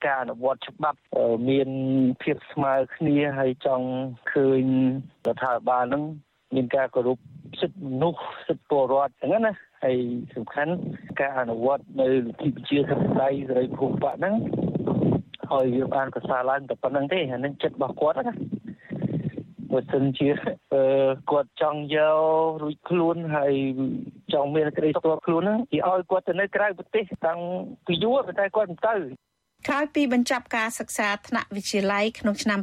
[0.05, 0.99] ការអនុវត្តច្បាប់
[1.49, 1.69] មាន
[2.23, 3.87] ភាពស្មើគ្នាហើយចង់
[4.31, 4.63] ឃើញ
[5.25, 6.03] រដ្ឋាភិបាលនឹង
[6.55, 7.17] មានការគោរព
[7.61, 9.53] សិទ្ធិមនុស្សសិទ្ធិពលរដ្ឋអញ្ចឹងណា
[9.83, 9.97] ហើយ
[10.35, 10.73] សំខាន់
[11.21, 14.35] ការអនុវត្តនៅលទ្ធិប្រជាធិបតេយ្យសេរីភូមិបកហ្នឹង
[15.51, 18.33] ហើយវាបានប្រសើរឡើងតែប៉ុណ្្នឹងទេអានឹងចិត្តរបស់គាត់ណា
[19.71, 20.29] បើសិនជា
[21.31, 23.53] គាត់ចង់យករួចខ្លួនហើយ
[24.33, 27.39] ចង់មានក្តីស្គាល់ខ្លួនហ្នឹងគេឲ្យគាត់ទៅនៅក្រៅប្រទេសតាំង
[27.87, 28.95] ពីយូរតែគាត់មិនទៅ
[29.67, 32.59] ក្រោយពីបញ្ចប់ការសិក្សាថ្នាក់វិទ្យាល័យក្នុងឆ្នាំ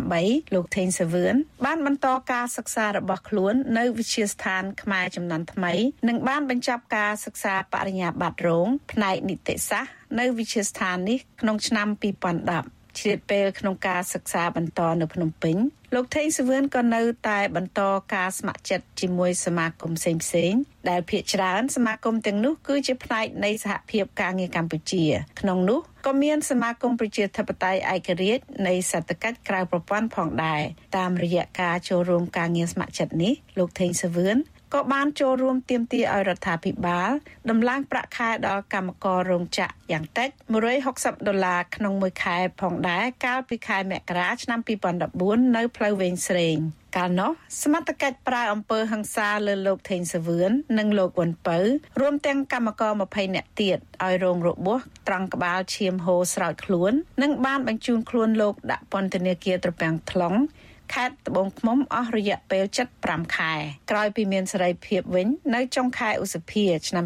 [0.00, 1.34] 2008លោកថេងសាវឿន
[1.66, 5.72] បានបន្តការសិក្សារបស់ខ្លួននៅវិទ្យាស្ថានខ្មែរចំនួនថ្មី
[6.08, 15.56] និងបានបញ្ចប់ការសិក្សាបរិញ្ញាបត្ររងផ្នែកនីតិសាស្ត្រនៅវិទ្យាស្ថាននេះក្នុងឆ្នាំ2010ជ្រាបពេលក្នុងការសិក្សាបន្តនៅភ្នំពេញ
[15.94, 17.80] លោកថេងសវឿនក៏នៅតែបន្ត
[18.14, 20.60] ការស្ម័គ្រចិត្តជាមួយសមាគមផ្សេងៗ
[20.90, 25.04] ដែលភាគច្រើនសមាគមទាំងនោះគឺជាផ្នែកនៃសហភាពការងារកម្ពុជា
[25.40, 30.62] ក្នុងនោះក៏មានសមាគមប្រជាធិបតេយ្យឯករាជ្យនៃសេដ្ឋកិច្ចក្រៅប្រព័ន្ធផងដែរ
[30.96, 34.36] តាមរយៈការចូលរួមការងារស្ម័គ្រចិត្តនេះលោកថេងសវឿន
[34.74, 37.10] ក៏បានចូលរួមទាមទារឲ្យរដ្ឋាភិបាល
[37.50, 40.28] ដំឡើងប្រាក់ខែដល់កម្មកររោងចក្រយ៉ាងតិច
[40.78, 44.60] 160ដុល្លារក្នុងមួយខែផងដែរកាលពីខែមករាឆ្នាំ
[45.08, 46.58] 2014នៅផ្លូវវែងស្រេង
[46.96, 51.58] កាលនោះសមត្ថកិច្ចប្រើអំពើហិង្សាលើលោកថេងសវឿននិងលោកវុនពៅ
[52.00, 56.92] រួមទាំងកម្មករ20នាក់ទៀតឲ្យរងរបួសត្រង់ក្បាលឈាមហូរស្រោចខ្លួន
[57.22, 60.38] និងបានបញ្ជូនខ្លួនលោកដាក់ពន្ធនាគារត្រពាំង tlong
[60.93, 62.65] ខេត្តត្បូងឃ្មុំអស់រយៈពេល
[62.99, 63.53] 75ខែ
[63.91, 67.05] ក្រោយពីមានសេរីភាពវិញនៅចុងខែឧសភាឆ្នាំ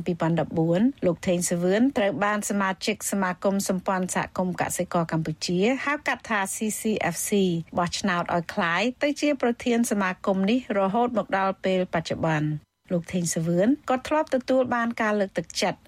[0.51, 7.31] 2014លោកថេងសវឿនត្រូវបានសមាជិកសមាគមសម្ព័ន្ធសហគមន៍កសិករកម្ពុជាហៅកាត់ថា CCFC
[7.77, 12.49] បោះឆ្នោតឲ្យคล้ายទៅជាប្រធានសមាគមនេះរហូតមកដល់ពេលបច្ចុប្បន្ន
[12.91, 15.79] លោកថេងសវឿនក៏ធ្លាប់ទទួលបានការលើកទឹកចិត្ត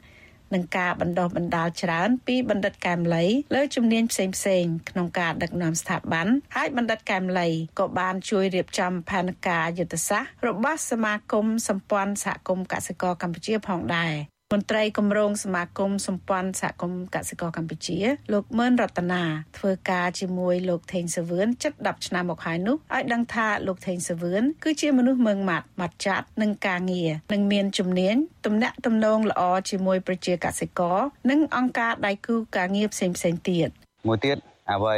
[0.55, 3.24] និងការបណ្ដុះបណ្ដាលច្រើនពីបណ្ឌិតកែមលី
[3.55, 6.26] លើជំនាញផ្សេងផ្សេងក្នុងការដឹកនាំស្ថាប័ន
[6.57, 7.48] ហើយបណ្ឌិតកែមលី
[7.78, 17.98] ក៏បានជួយរៀបចំផែនការយុទ្ធសាស្ត្ររបស់សមាគមសម្ព័ន្ធសហគមន៍កសិករកម្ពុជាផងដែរ មន្ត្រីគម្រោងសមាគមសម្ព័ន្ធសហគមន៍កសិករកម្ពុជា
[18.32, 19.22] លោកមឿនរតនា
[19.59, 30.98] ធ្វើការជាមួយលោកថេងសវឿនជិត10ឆ្នាំមកហើយនោះឲ្យដឹងថាលោកថេងសវឿនគឺជាមនុស្សម៉ឺងម៉ាត់ម៉ត់ចាត់នឹងការងារនិងមានជំនាញទំនាក់ទំនងល្អជាមួយប្រជាកសិករ
[31.30, 33.16] និងអង្គការដៃគូការងារផ្សេងៗ
[33.48, 33.68] ទៀត
[34.09, 34.36] មួយទៀត
[34.72, 34.96] អ្វី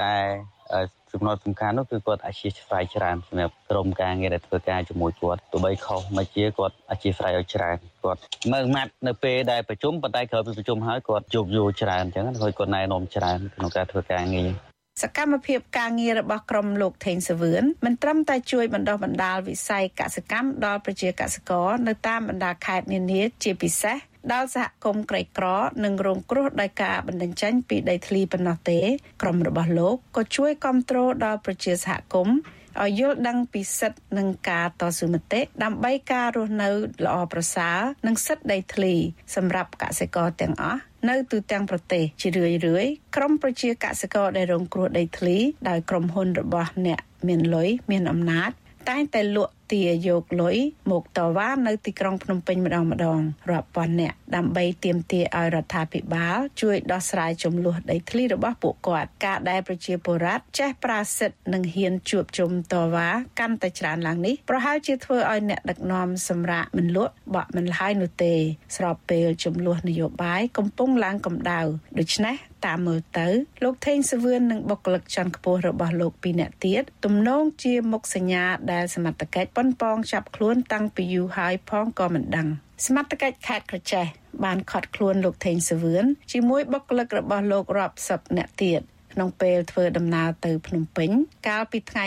[0.00, 0.24] ដែល
[1.16, 8.20] ចំណុចសំខាន់នោះគឺគាត់អធិស្ឋានច្រើនសម្រាប់ក្រុមការងារដែលធ្វើការជាមួយគាត់ទោះបីខុសមកជាគាត់អធិស្ឋានឲ្យច្រើនគាត់
[8.52, 14.50] មើលម៉ាត់នៅពេលដែលប្រជុំប៉ុន្តែក្រោយពីប្រជុំហើយគាត់ជោគយល់ច្រើនអញ្ចឹងហើយគាត់ណែនាំច្រើនក្នុងការធ្វើការងារ
[15.02, 23.96] សកម្មភាពការងាររបស់ក្រុមលោកថេងសវឿនមិនត្រឹមតែជួយបណ្ដុះបណ្ដាលវិស័យកសិកម្មដល់ប្រជាកសិករនៅតាមបណ្ដាខេត្តនានាជាពិសេស
[24.32, 25.46] ដល់សហគមន៍ក្រីក្រ
[25.84, 28.80] និងរងគ្រោះដោយការបណ្ដឹងចេញពីដីធ្លីប៉ុណ្ណោះទេ
[29.22, 32.36] ក្រុមរបស់លោកក៏ជួយគ្រប់គ្រងដល់ប្រជាសហគមន៍
[32.82, 36.68] ឲ្យយល់ដឹងពីសិទ្ធិនិងការតស៊ូមតិដើម្បីការរស់នៅ
[37.04, 38.94] ល្អប្រសើរនិងសិទ្ធិដីធ្លី
[39.36, 45.36] សម្រាប់កសិករទាំងអស់នៅទូទាំងប្រទេសជារឿយៗក្រុមប្រជាកសិករដែលរងគ្រោះដីធ្លី
[45.68, 48.50] ដោយក្រុមហ៊ុនរបស់អ្នកមានលុយមានអំណាច
[48.90, 50.56] តែងតែលក់ទាយកលុយ
[50.90, 53.20] មកតវ៉ានៅទីក្រុងភ្នំពេញម្ដងម្ដង
[53.50, 63.08] រាប់ពាន់នាក់ដើម្បីទាមទារឲ្យរដ្ឋាភិបាលជួយដោះស្រាយចំនួនដីធ្លីរបស់ពួកគាត់ការដែលប្រជាពលរដ្ឋចេះប្រាសិទ្ធនិងហ៊ានជួបជុំតវ៉ា
[63.40, 68.34] កាន់តែច្រើនឡើងនេះប្រហែលជាធ្វើឲ្យអ្នកដឹកនាំសម្រាប់មិនលក់បក់មិនហើយនោះទេ
[68.76, 71.60] ស្របពេលចំនួននយោបាយកំពុងឡើងកម្ដៅ
[71.98, 72.36] ដូច្នេះ
[72.66, 73.28] តាមមើលទៅ
[73.64, 82.48] លោកថេងសវឿននិងបុគ្គលិកជាន់ខ្ពស់របស់លោកពីរនាក់ទៀតទំនងជាមុខសញ្ញាដែលសមត្ថកិច្ចប៉ុនប៉ងចាប់ខ្លួនតាំងពីយូរហើយផងក៏មិនដឹង
[82.86, 84.06] សមត្ថកិច្ចខេត្តក្រចេះ
[84.44, 88.80] បានខត់ខ្លួនលោកថេងសវឿនជាមួយបុគ្គលិករបស់លោករាប់សិបនាក់ទៀត
[89.12, 91.10] ក្នុងពេលធ្វើដំណើរទៅភ្នំពេញ
[91.48, 92.04] កាលពីថ្ងៃ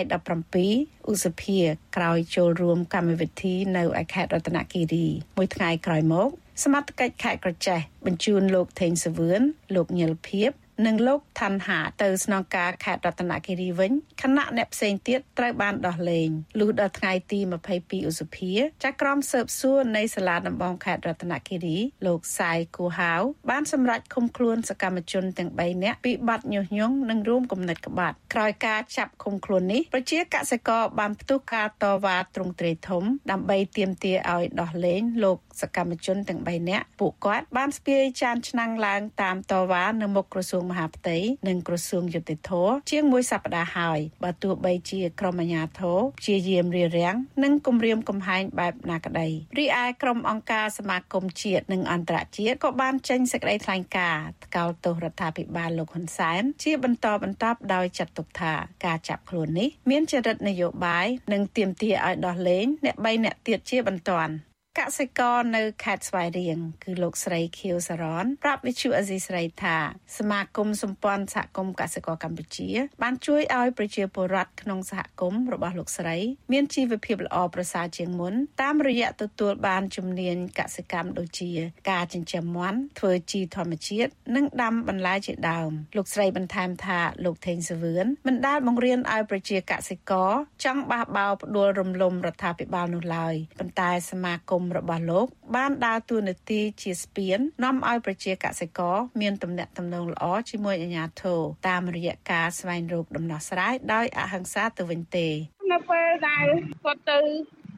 [0.55, 1.59] 17ឧសភា
[1.97, 5.07] ក្រោយចូលរួមកម្មវិធីនៅឯខេត្តរតនគិរី
[5.37, 6.29] មួយថ្ងៃក្រោយមក
[6.63, 9.41] សមត្ថកិច្ចខេត្តក្រចេះបញ្ជូនលោកថេងសវឿន
[9.75, 10.51] លោកញិលភៀប
[10.87, 13.91] និងលោកឋានហាទៅស្នងការខេត្តរតនគិរីវិញ
[14.21, 16.29] ខណៈអ្នកផ្សេងទៀតត្រូវបានដោះលែង
[16.59, 17.39] លុះដល់ថ្ងៃទី
[17.75, 18.53] 22ឧសភា
[18.83, 42.51] ចាក់ក្រុមស៊ើបសួរនៃសាលាដំបងខេត្តរតនគិរីលោកសាយគូហាវបានសម្រេចឃុំខ្លួនសកម្មជនទាំង3នាក់ពីបទញុះញង់និងរួមគំនិតក្បត់ក្រោយការចាប់ឃុំខ្លួននេះប្រជាកសិករបានផ្ទុះការតវ៉ាទ្រង់ទ្រាយធំដើម្បីទាមទារឲ្យដោះលែងលោក សកម្មជនទាំង3នាក់ពួកគាត់បានស្ពាយចានឆ្នាំងឡើងតាមតវ៉ានៅមុខក្រសួងមហាផ្ទៃនិងក្រសួងយុតិធធ
[42.91, 58.53] ជាងមួយសប្តាហ៍ហើយបើទោះបីជាក្រុមអាជ្ញាធរព្យាយាមរារាំងនិងគំរាមកំហែងបែបណាក្តីរីឯក្រុមអង្គការសមាគមជាតិនិងអន្តរជាតិក៏បានចេញសេចក្តីថ្លែងការណ៍ថ្កោលទោសរដ្ឋាភិបាលលោកហ៊ុនសែនជាបន្តបន្ទាប់ដោយចាត់ទុកថា
[58.85, 64.33] ការចាប់ខ្លួននេះមានចរិតនយោបាយនិងទាមទារឲ្យដោះលែងអ្នក3អ្នកទៀតជាបន្ទាន់
[64.77, 69.77] កសិករនៅខេត្តស្វាយរៀងគឺលោកស្រីខៀវសារ៉នប្រាប់វិទ្យុអេស៊ីស្រីថា
[70.17, 72.69] សមាគមសម្ព័ន្ធសហគមន៍កសិករកម្ពុជា
[73.01, 76.17] បានជួយឲ្យប្រជាពលរដ្ឋក្នុងសហគមន៍របស់លោកស្រី
[76.51, 81.51] មានជីវភាពល្អប្រសើរជាងមុនតាមរយៈទទួលបានជំនាញកសិកម្មដូចជា
[81.91, 90.31] ការចិញ្ចឹមមាន់ធ្វើជីធម្មជាតិនិងដាំបន្លែជាដើមលោកស្រីបន្ថែមថាលោកថេងសវឿនមិនដែលបង្រៀនឲ្យប្រជាកសិករ
[90.63, 105.27] ចង់បះបោរផ្ដួលរំលំរដ្ឋាភិបាលនោះឡើយប៉ុន្តែសមាគមរបស់លោក បានដើរតួនាទីជាស្ពាននាំឲ្យប្រជាកសិករមានទំនាក់ទំនងល្អជាមួយអាជ្ញាធរតាមរយៈការស្វែងរកដំណោះស្រាយដោយអហិង្សាទៅវិញទេ
[105.71, 106.45] នៅពេលដែល
[106.83, 107.19] គាត់ទៅ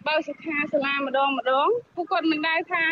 [0.07, 2.85] បើសិក្ខាសាលាម្ដងម្ដងពួកគាត់មិនដែលថា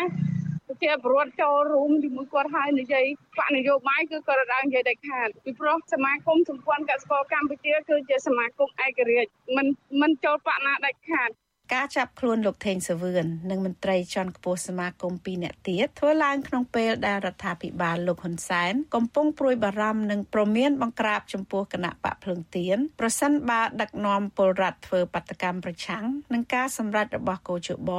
[0.82, 3.04] ជាប្រវត្តិចូលរួមជាមួយគាត់ហើយនិយាយ
[3.38, 9.66] បកនយោបាយគឺគាត់រដើនិយាយដាច់ខាតពីព្រោះសមាគមសម្ព័ន្ធកសិករកម្ពុជាគឺជាសមាគមឯករាជ្យមិន
[10.00, 11.30] មិនចូលបកណាដាច់ខាត
[11.76, 27.90] ការចាប់ខ្លួនលោកថេងសវឿននិងមន្ត្រីជាន់ខ្ពស់សមាគម2នាក់ទៀតធ្វើឡើងក្នុងពេលដែលរដ្ឋាភិបាលលោកហ៊ុនសែនកំពុងព្រួយបារម្ភនិងប្រមានបង្ក្រាបចំពោះគណៈបកភ្លឹងទៀនប្រសិនបើដឹកនាំពលរដ្ឋធ្វើបាតកម្មប្រឆាំងនឹងការសម្រេចរបស់កោជប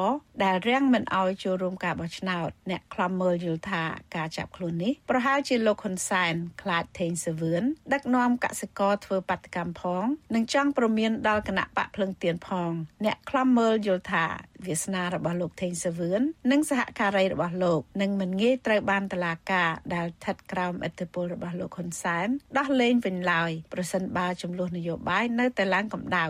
[0.43, 3.83] ដែលរាំងមិនអោយចូលរួមការបោះឆ្នោតអ្នកខ្លំមើលយល់ថា
[4.15, 7.63] ការចាប់ខ្លួននេះប្រហែលជាលោកហ៊ុនសែនខ្លាចថេងសវឿន
[7.93, 10.05] ដឹកនាំកសិករធ្វើបាតកម្មផង
[10.35, 12.71] និងចង់ប្រមានដល់គណៈបកភ្លឹងទៀនផង
[13.05, 14.25] អ្នកខ្លំមើលយល់ថា
[14.65, 26.27] វាសនារបស់លោកថេងសវឿននិងសហការីរបស់លោកនឹងមិនងាយត្រូវបានតឡាការដែលស្ថិតក្រោមឥទ្ធិពលរបស់លោកហ៊ុនសែនដោះលែងវិញឡើយប្រសិនបើចំនួននយោបាយនៅតែឡើងកម្ដៅ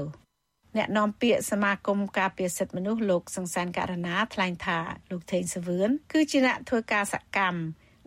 [0.78, 4.80] អ្នកនាំពាក្យសមាគមការពារសិទ្ធិមនុស្សលោកសង្សានករណាថ្លែងថា
[5.12, 7.60] លោកថេងសវឿនគឺជាអ្នកធ្វើការសកម្ម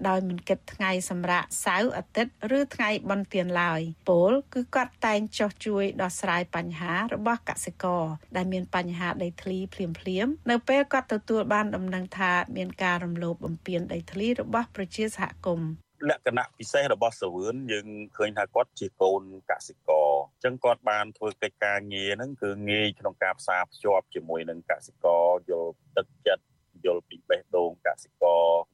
[0.09, 8.05] ដោយមិនគិតថ្ងៃសម្រាប់សៅរ៍អាទិត្យឬថ្ងៃបុណ្យទានឡើយពលគឺគាត់តែងចោះជួយដោះស្រាយបញ្ហារបស់កសិករ
[8.37, 15.71] ដែលមានបញ្ហាដីធ្លីភ្លាមភ្លាមនៅពេលគាត់ទទួលបានដំណឹងថាមានការរំលោភបំពានដីធ្លីរបស់ប្រជាសហគមន៍
[16.11, 17.87] លក្ខណៈពិសេសរបស់សាវឿនយើង
[18.17, 26.45] ឃើញថាគាត់ជាកូនកសិករអញ្ចឹងគាត់បានធ្វើកិច្ចការងារហ្នឹងគឺងាយក្នុងការផ្សារភ្ជាប់ជាមួយនឹងកសិករយល់ទឹកចិត្ត
[26.85, 28.45] យល់ពីបេះដូងកសិករ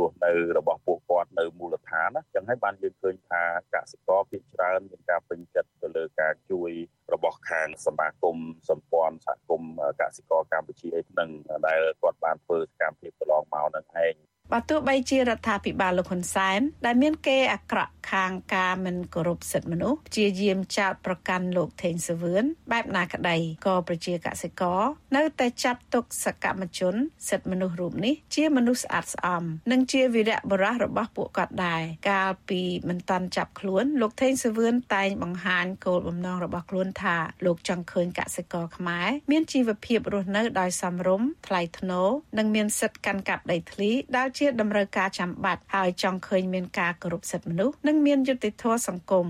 [0.00, 3.42] រស់នៅរបស់ពួកគាត់នៅមូលដ្ឋានណាចឹងហើយបានយើងឃើញថា
[3.74, 6.70] កសិករភាគច្រើនមានការពេញចិត្តទៅលើការជួយ
[7.12, 8.36] របស់ខាងសមាគម
[8.68, 10.88] សម្ព័ន្ធសហគមន៍កសិករកម្ពុជា
[11.18, 11.30] នឹង
[11.66, 14.14] ដែលគាត់បានធ្វើសកម្មភាពកន្លងមកនឹងឯង
[14.52, 23.36] បើទោះបីជារដ្ឋាភិបាលលោកហ៊ុនសែនដែលមានគេអាក្រក់ខាងការមិនគោរពសិទ្ធិមនុស្សជាយាមចោតប្រកាន់លោកថេងសវឿនបែបណាក្តី
[23.66, 24.82] ក៏ប្រជាកសិករ
[25.16, 26.94] នៅតែចាត់ទុកសកម្មជន
[27.28, 49.26] សិទ្ធិមនុស្សរូបនេះជាមនុស្សស្អាតស្អំនិងជាវីរៈបុរសរបស់ពួកគាត់ដែរកាលពីមិនតាន់ចាប់ខ្លួនលោកថេងសវឿនតែងបង្ហាញគោលបំណងរបស់ខ្លួនថាលោកចង់ឃើញកសិករខ្មែរមានជីវភាពរស់នៅដោយសមរម្យថ្លៃថ្នូរនិងមានសិទ្ធិកាន់កាប់ដីធ្លីដែលជាតម្រូវការចាំបាច់ហើយចង់ឃើញមានការគោរពសិទ្ធិមនុស្សនិងមានយុត្តិធម៌សង្គម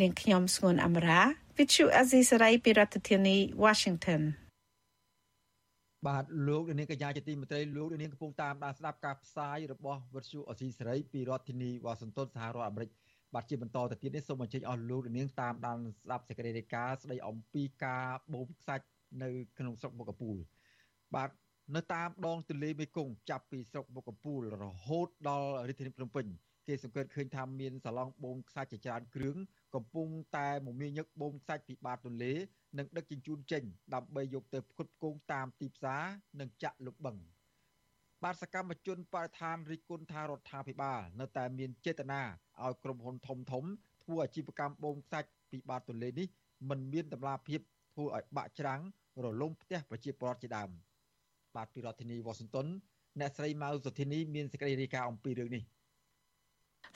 [0.00, 1.20] នាងខ្ញុំស្ងួនអមរា
[1.56, 4.22] Vichu Azisaray ពីរដ្ឋធានី Washington
[6.06, 12.90] បាទលោកនាងកញ្ញាជាទីមេត្រីលោកនាងកំពុងតាមដានស្ដាប់ការផ្សាយរបស់វិទ្យុអស៊ីសេរីពីរដ្ឋធានីវ៉ាស៊ីនតោនសហរដ្ឋអាមេរិក
[13.34, 18.86] បាទជាបន្តទៅទៀតនេះសូមអញ្ជើញអស់លោកនាងតាមដានស្ដាប់សេចក្តីរាយការណ៍ស្ដីអំពីការបូមខ្សាច់
[19.22, 20.36] នៅក្នុងស្រុកមុខកពូល
[21.14, 21.30] បាទ
[21.76, 26.26] នៅតាមដងទន្លេមេគង្គចាប់ពីស្រុកមុខកពូលរហូតដល់រាជធានីភ្នំពេញ
[26.66, 29.36] គេសង្កេតឃើញថាមានសាឡង់បូមខ្សាច់ជាច្រើនគ្រឿង
[29.74, 32.32] កំពុងតែមមាញឹកបូមខ្សាច់ពីបាតទន្លេ
[32.78, 33.62] និងដឹកជញ្ជូនចេញ
[33.94, 36.02] ដើម្បីយកទៅផ្គត់ផ្គង់តាមទីផ្សារ
[36.40, 37.16] និងចាក់លុបបឹង
[38.22, 42.22] បាទសកម្មជនបរិស្ថានរិះគន់ថារដ្ឋាភិបាលនៅតែមានចេតនា
[42.64, 43.64] ឲ្យក្រុមហ៊ុនធំធំ
[44.02, 46.28] ធ្វើអាជីវកម្មបូមខ្សាច់ពីបាតទន្លេនេះ
[46.68, 47.60] មិនមានតម្លាភាព
[47.94, 48.80] ធ្វើឲ្យបាក់ច្រាំង
[49.24, 50.70] រលំផ្ទះប្រជាពលរដ្ឋជាដើម
[51.58, 52.66] បាទពីរដ្ឋធានីវ៉ាស៊ីនតោន
[53.20, 55.62] អ្នកស្រីម៉ៅសុធីនីមានសេចក្តីរាយការណ៍អំពីរឿងនេះ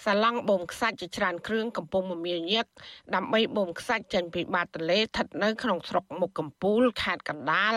[0.05, 2.67] សាឡង់បូមខ្សាច់ជាច្រើនគ្រឿងកំពុងមមាញឹក
[3.15, 7.75] ដើម្បីបូមខ្សាច់ចេញពីបាតទន្លេស្ថិតនៅក្នុងស្រុកមុខកំពូលខេត្តកណ្ដាល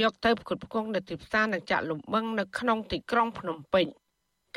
[0.00, 3.86] យកទៅផ្គត់ផ្គង់នៅទីផ្សារនិងចាក់លំបឹងនៅក្នុងទីក្រុងភ្នំពេញ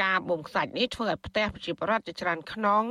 [0.02, 2.84] ការបូមខ្សាច់នេះធ្វើឲ្យផ្ទះប្រជាពលរដ្ឋជាច្រើនខ្នង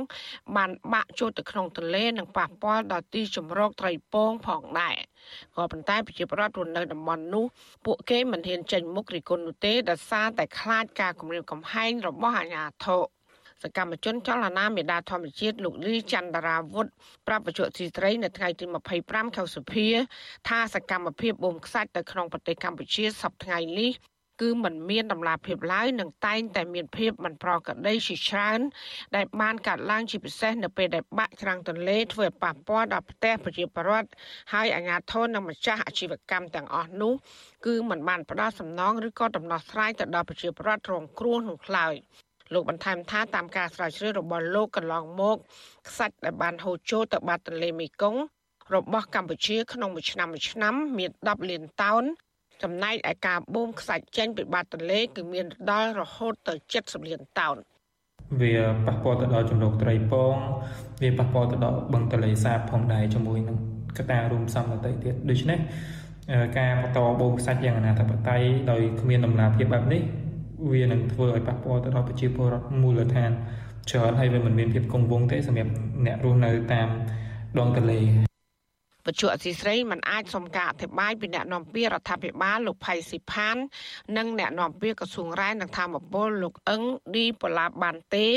[0.55, 4.97] បានបាក់ចូលទៅក្នុងទន្លេនិងប៉ះពាល់ដល់ទីជម្រកត្រីពងផងដែរ
[5.55, 7.45] ក៏ប៉ុន្តែប្រជាពលរដ្ឋរស់នៅតំបន់នោះ
[7.85, 13.03] ពួកគេមិនហ៊ានចេញមុខរិះគន់នោះទេដោយសារតែខ្លាចការគំរាមកំហែងរបស់អាជ្ញាធរ
[13.63, 16.87] សកម្មជនចលនាមេដាធម្មជាតិលោកលីចន្ទរាវុធ
[17.27, 18.65] ប្រាប់បច្ចុប្បន្នទីត្រីនៅថ្ងៃទី
[18.99, 19.87] 25ខែសុភា
[20.49, 23.91] ថាសកម្មភាពបូមខ្សាច់ទៅក្នុងប្រទេសកម្ពុជាសប្តាហ៍ថ្ងៃនេះ
[24.40, 28.60] គឺมันមានតម្លាភាពឡើយនឹងតែងតែមានភាពមិនប្រក្រតីជាច្រើន
[29.16, 34.08] ដែលបានកាត់ឡើងជាពិសេសនៅពេលដែលបាក់ច្រាំងទន្លេធ្វើឲ្យប៉ះពាល់ដល់ផ្ទះប្រជាពលរដ្ឋ
[34.52, 37.12] ហើយអាជ្ញាធរនិងម្ចាស់អាជីវកម្មទាំងអស់នោះ
[37.66, 41.94] គឺมันបានផ្ដល់សំណងឬក៏ដំណោះស្រាយទៅដល់ប្រជាពលរដ្ឋរងគ្រោះនោះឡើយ
[42.52, 45.36] លោកបន្ថែមថាតាមការស្រាវជ្រាវរបស់លោកកន្លងមក
[45.88, 48.20] ខ្សាច់ដែលបានហូរចូលទៅបាតទន្លេមេគង្គ
[48.74, 52.04] របស់កម្ពុជាក្នុងមួយឆ្នាំមួយឆ្នាំមាន10លានតោន
[52.63, 57.55] ចំណែកឯការបូមខ្សាច់ចេញពីបាតទន្លេគឺមានដល់រហូតទៅ70លានតោន
[58.41, 58.53] វា
[58.85, 60.35] ប៉ះពាល់ទៅដល់ចំនួនត្រីពង
[61.01, 63.57] វាប៉ះពាល់ទៅដល់បឹងទន្លេសាបផងដែរជាមួយនឹង
[63.97, 65.59] កត្តារួមផ្សំដទៃទៀតដូច្នេះ
[66.57, 68.41] ការបន្តបូមខ្សាច់យ៉ាងអនាធបត័យ
[68.71, 70.01] ដោយគ្មានដំណាភាពបែបនេះ
[70.71, 73.31] វានឹងធ្វើឲ្យប៉ះពាល់ទៅដល់ប្រជាពលរដ្ឋមូលដ្ឋាន
[73.89, 75.71] ច្រើនហើយវាមិនមានភាពគង់វង្សទេសម្រាប់
[76.05, 76.87] អ្នករស់នៅតាម
[77.59, 77.99] ដងទន្លេ
[79.05, 83.57] បច្ចុប្បន្នអសីស្រីមិនអាចសុំការអធិប្បាយពីអ្នកនាំពាក្យរដ្ឋាភិបាលលោកផៃស៊ីផាន
[84.17, 86.81] និងអ្នកនាំពាក្យក្រសួងរ៉ែនិងធម្មពលលោកអឹង
[87.15, 88.27] ឌីប៉ូឡាបានទេ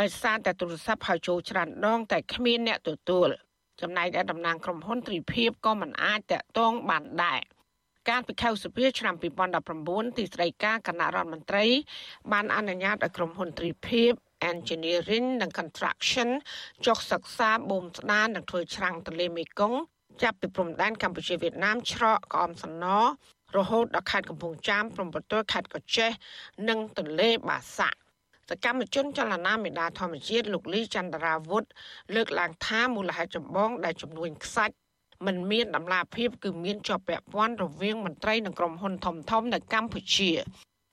[0.00, 3.28] ដោយសារតែទូរស័ព្ទហៅចូលច្រើនដង តែគ្មានអ្នកទទួល
[3.80, 7.40] ចំណែកឯតំណាងក្រុមហ៊ុនទ្រីភិបក៏មិនអាចតាក់ទងបានដែរ
[8.08, 9.14] កាលពីខែសុភាឆ្នាំ
[9.66, 11.66] 2019ទីស្តីការគណៈរដ្ឋមន្ត្រី
[12.32, 14.12] បានអនុញ្ញាតឲ្យក្រុមហ៊ុនទ្រីភិប
[14.52, 16.28] Engineering និង Construction
[16.86, 19.80] ចុះសិក្សាបូមស្ដារនិងធ្វើច្រាំងទន្លេមេគង្គ
[20.22, 22.84] ចាប់ពីព្រំដែនកម្ពុជាវៀតណាមច្រកក្អមសណ
[23.56, 26.10] រហូតដល់ខេត្តកំពង់ចាមព្រំប្រទល់ខេត្តកោះចេះ
[26.68, 27.98] និងទន្លេបាសាក់
[28.48, 31.64] សកម្មជនចលនាមេដាធម្មជាតិលោកលីចន្ទរាវុធ
[32.14, 34.74] លើកឡើងថាមូលហេតុចម្បងដែលចំនួនខ្សាច់
[35.26, 40.30] មិនមានតម្លាភាពគឺមានជាប់ពាក់ព័ន្ធរវាងមន្ត្រីនិងក្រុមហ៊ុនធំៗនៅកម្ពុជា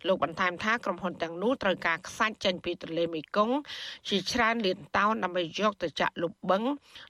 [0.07, 3.55] លោកបន្ថែមថាក្រុមហ៊ុនទាំងនោះត្រូវការខ្សាច់ចេញពីទន្លេមេគង្គ
[4.09, 6.63] ជាច្រើនលានតោនដើម្បីយកទៅចាក់លុបបឹង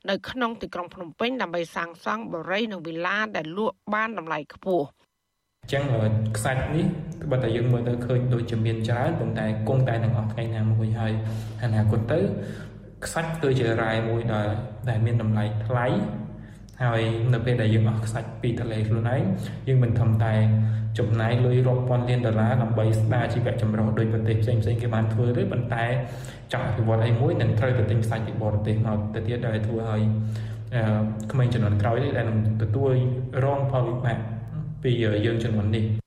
[0.10, 4.86] នៅក្នុងទីក្រុងភ្នំពេញដើម្បីសាងសង់បរិយានិងវិឡាដែលលក់បានតម្លៃខ្ពស់
[5.64, 5.84] អញ្ចឹង
[6.38, 6.86] ខ្សាច់នេះ
[7.32, 11.14] បើតែយើងមើលទៅឃើញដូចជាមានច្រើនប៉ុន្តែគង់តែនឹងអស់ថ្ងៃណាមួយហើយ
[11.64, 12.20] អនាគតទៅ
[13.06, 14.48] ខ្សាច់គឺជារ៉ែមួយដែល
[14.90, 15.86] ដែលមានតម្លៃថ្លៃ
[16.84, 17.02] ហើយ
[17.34, 19.22] នៅពេលដែលយើងអស់ខ្សាច់ពីទន្លេខ្លួនឯង
[19.68, 20.34] យើងមិនធំតែ
[21.00, 25.86] ចំណាយលុយរាប់ពាន់លានដុល្លារដើម្បីស្ដារជីវៈចម្រុះដោយប្រទេសផ្សេងៗគេបានធ្វើទេប៉ុន្តែ
[26.52, 30.02] ចង់អភិវឌ្ឍអីមួយនឹងត្រូវទៅទិញខ្សាច់ពីបរទេសមកទៅទៀតដែលធ្វើឲ្យ
[31.32, 32.94] ក្មេងជំនាន់ក្រោយដែលនឹងទទួល
[33.44, 34.18] រងផលវិបាក
[34.84, 34.92] ពី
[35.26, 36.07] យើងជំនាន់នេះ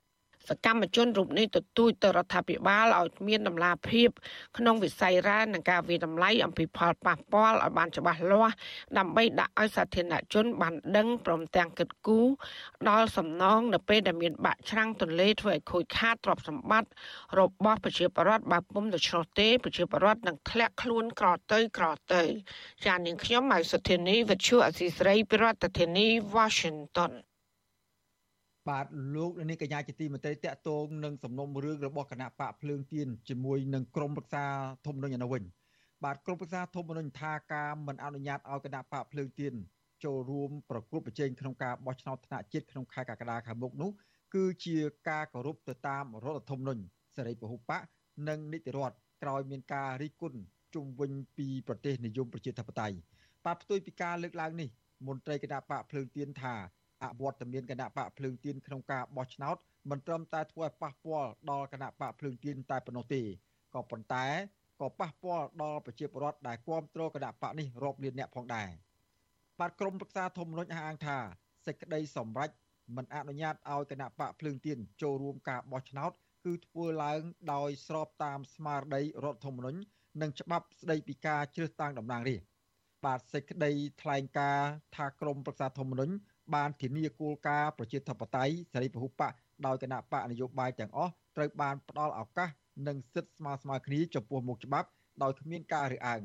[0.65, 4.09] កម្មជនរូបនេះទទូចទៅរដ្ឋាភិបាលឲ្យមានដំណាភាព
[4.57, 8.55] ក្នុងវិស័យរ៉ែនិងការវិតម្លៃអំពីផលប៉ះពាល់ឲ្យបានច្បាស់លាស់
[8.97, 12.27] ដើម្បីដាក់ឲ្យសាធារណជនបានដឹងព្រមទាំងគិតគូរ
[12.89, 16.89] ដល់សំណងនៅពេលដែលមានបាក់ច្រាំងទន្លេធ្វើឲ្យខូចខាតទ្រព្យសម្បត្តិ
[17.39, 22.23] របស់ប្រជាពលរដ្ឋបើពុំដូច្នោះទេប្រជាពលរដ្ឋនឹងធ្លាក់ខ្លួនក្រទៅក្រទៅ
[22.85, 25.45] ចាននាងខ្ញុំម៉ៃសុធានីវិទ្យុអសីស្រីប្រ
[25.77, 27.11] ធានាធិបតី Washington
[28.69, 28.85] បាទ
[29.15, 34.45] លោកនាងកញ្ញាជាទីមេត្រីតកតងនឹងសំណុំរឿងរបស់គណៈបកភ្លើងទៀនជាមួយនឹងក្រមប្រឹក្សា
[34.85, 35.43] ធម្មនុញ្ញនៅវិញ
[36.03, 39.53] បាទក្រមប្រឹក្សាធម្មនុញ្ញថាការមិនអនុញ្ញាតឲ្យគណៈបកភ្លើងទៀន
[40.03, 43.91] ចូលរួមប្រគល់ប្រជែងក្នុងការបោះឆ្នោតថ្នាក់ជាតិក្នុងខែកក្កដាខាងមុខនោះ
[44.33, 44.77] គឺជា
[45.09, 46.81] ការគោរពទៅតាមរដ្ឋធម្មនុញ្ញ
[47.15, 47.81] សេរីពហុបក
[48.29, 50.39] និងនីតិរដ្ឋក្រោយមានការរិះគន់
[50.75, 52.97] ជុំវិញពីប្រទេសនិយមប្រជាធិបតេយ្យ
[53.45, 54.69] បាទផ្ទុយពីការលើកឡើងនេះ
[55.07, 56.55] មន្ត្រីគណៈបកភ្លើងទៀនថា
[57.03, 59.57] អវត្តមានគណៈបកភ្លើងទៀនក្នុងការបោះឆ្នោត
[59.89, 63.21] មិនត្រឹមតែធ្វើឲ្យប៉ះពាល់ដល់គណៈបកភ្លើងទៀនតែប៉ុណ្ណោះទេ
[63.73, 64.25] ក៏ប៉ុន្តែ
[64.81, 68.69] ក៏ប៉ះពាល់ដល់ប្រជាពលរដ្ឋដែលគ្រប់គ្រងគណៈបកនេះរាប់លានអ្នកផងដែរ
[69.59, 71.17] បាទក្រមប្រឹក្សាធម្មនុញ្ញអះអាងថា
[71.65, 72.49] សេចក្តីសម្រេច
[72.95, 76.11] មិនអនុញ្ញាតឲ្យគណៈបកភ្លើងទៀនចូលរួមការបោះឆ្នោត
[76.45, 77.21] គឺធ្វើឡើង
[77.53, 79.79] ដោយស្របតាមស្មារតីរដ្ឋធម្មនុញ្ញ
[80.21, 82.47] និងច្បាប់ស្តីពីការជ្រើសតាំងតំណាងរាស្ត្រ
[83.05, 83.71] បាទសេចក្តី
[84.01, 86.13] ថ្លែងការណ៍ថាក្រមប្រឹក្សាធម្មនុញ្ញ
[86.55, 89.33] បានធានាគោលការណ៍ប្រជាធិបតេយ្យសេរីពហុបក
[89.65, 92.49] ដោយគណៈបកនយោបាយទាំងអស់ត្រូវបានផ្ដល់ឱកាស
[92.87, 94.87] និងសិទ្ធិស្មើស្មើគ្នាចំពោះមុខច្បាប់
[95.23, 96.21] ដោយគ្មានការរើសអើង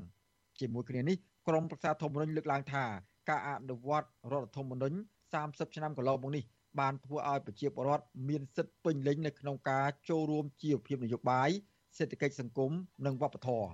[0.60, 1.16] ជាមួយគ្នានេះ
[1.48, 2.84] ក្រមប្រឹក្សាធម្មនុញ្ញលើកឡើងថា
[3.28, 4.96] ការអនុវត្តរដ្ឋធម្មនុញ្ញ
[5.34, 6.44] 30ឆ្នាំកន្លងមកនេះ
[6.80, 11.50] បានធ្វើឲ្យប្រជាពលរដ្ឋមានសិទ្ធិពេញលេញនៅក្នុងការចូលរួមជីវភាពនយោបាយ
[11.96, 12.70] សេដ្ឋកិច្ចសង្គម
[13.06, 13.68] និងវប្បធម៌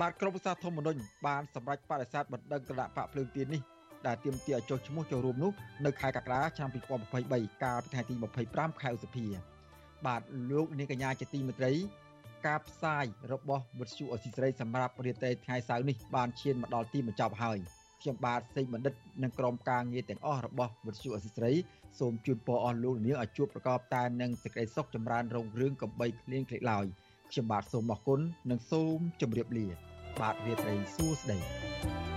[0.00, 3.75] បាទក្រមប្រសាធម្មនុញ្ញបានសម្រេចបដិសេធបណ្ដឹងគណៈបកភ្លើងទៀននេះ
[4.06, 5.52] ដែលទាមទារឲ្យចុះឈ្មោះចូលរួមនោះ
[5.86, 8.14] នៅខែកក្កដាឆ្នាំ2023កាលពីថ្ងៃទី
[8.48, 9.26] 25ខែឧសភា
[10.06, 10.20] បាទ
[10.50, 11.72] លោកនាងកញ្ញាជាទីមេត្រី
[12.46, 17.58] ការផ្សាយរបស់វិទ្យុអស៊ីសេរីសម្រាប់រាត្រីថ្ងៃសៅរ៍នេះបានឈានមកដល់ទីបញ្ចប់ហើយ
[18.02, 21.54] ខ្ញុំបាទសេកបណ្ឌិតនិងក្រុមការងារទាំងអស់របស់វិទ្យុអស៊ីសេរី
[21.98, 26.86] សូមជូនពរអស់លោកនាងឲ្យជួបប្រកបតែនឹងសេចក្តីសុខចម្រើនរុងរឿងកំបីគ្លៀងគ្លេឡើយ
[27.30, 28.20] ខ្ញុំបាទសូមអរគុណ
[28.50, 29.66] និងសូមជម្រាបលា
[30.20, 32.15] បាទរាត្រីសួស្តី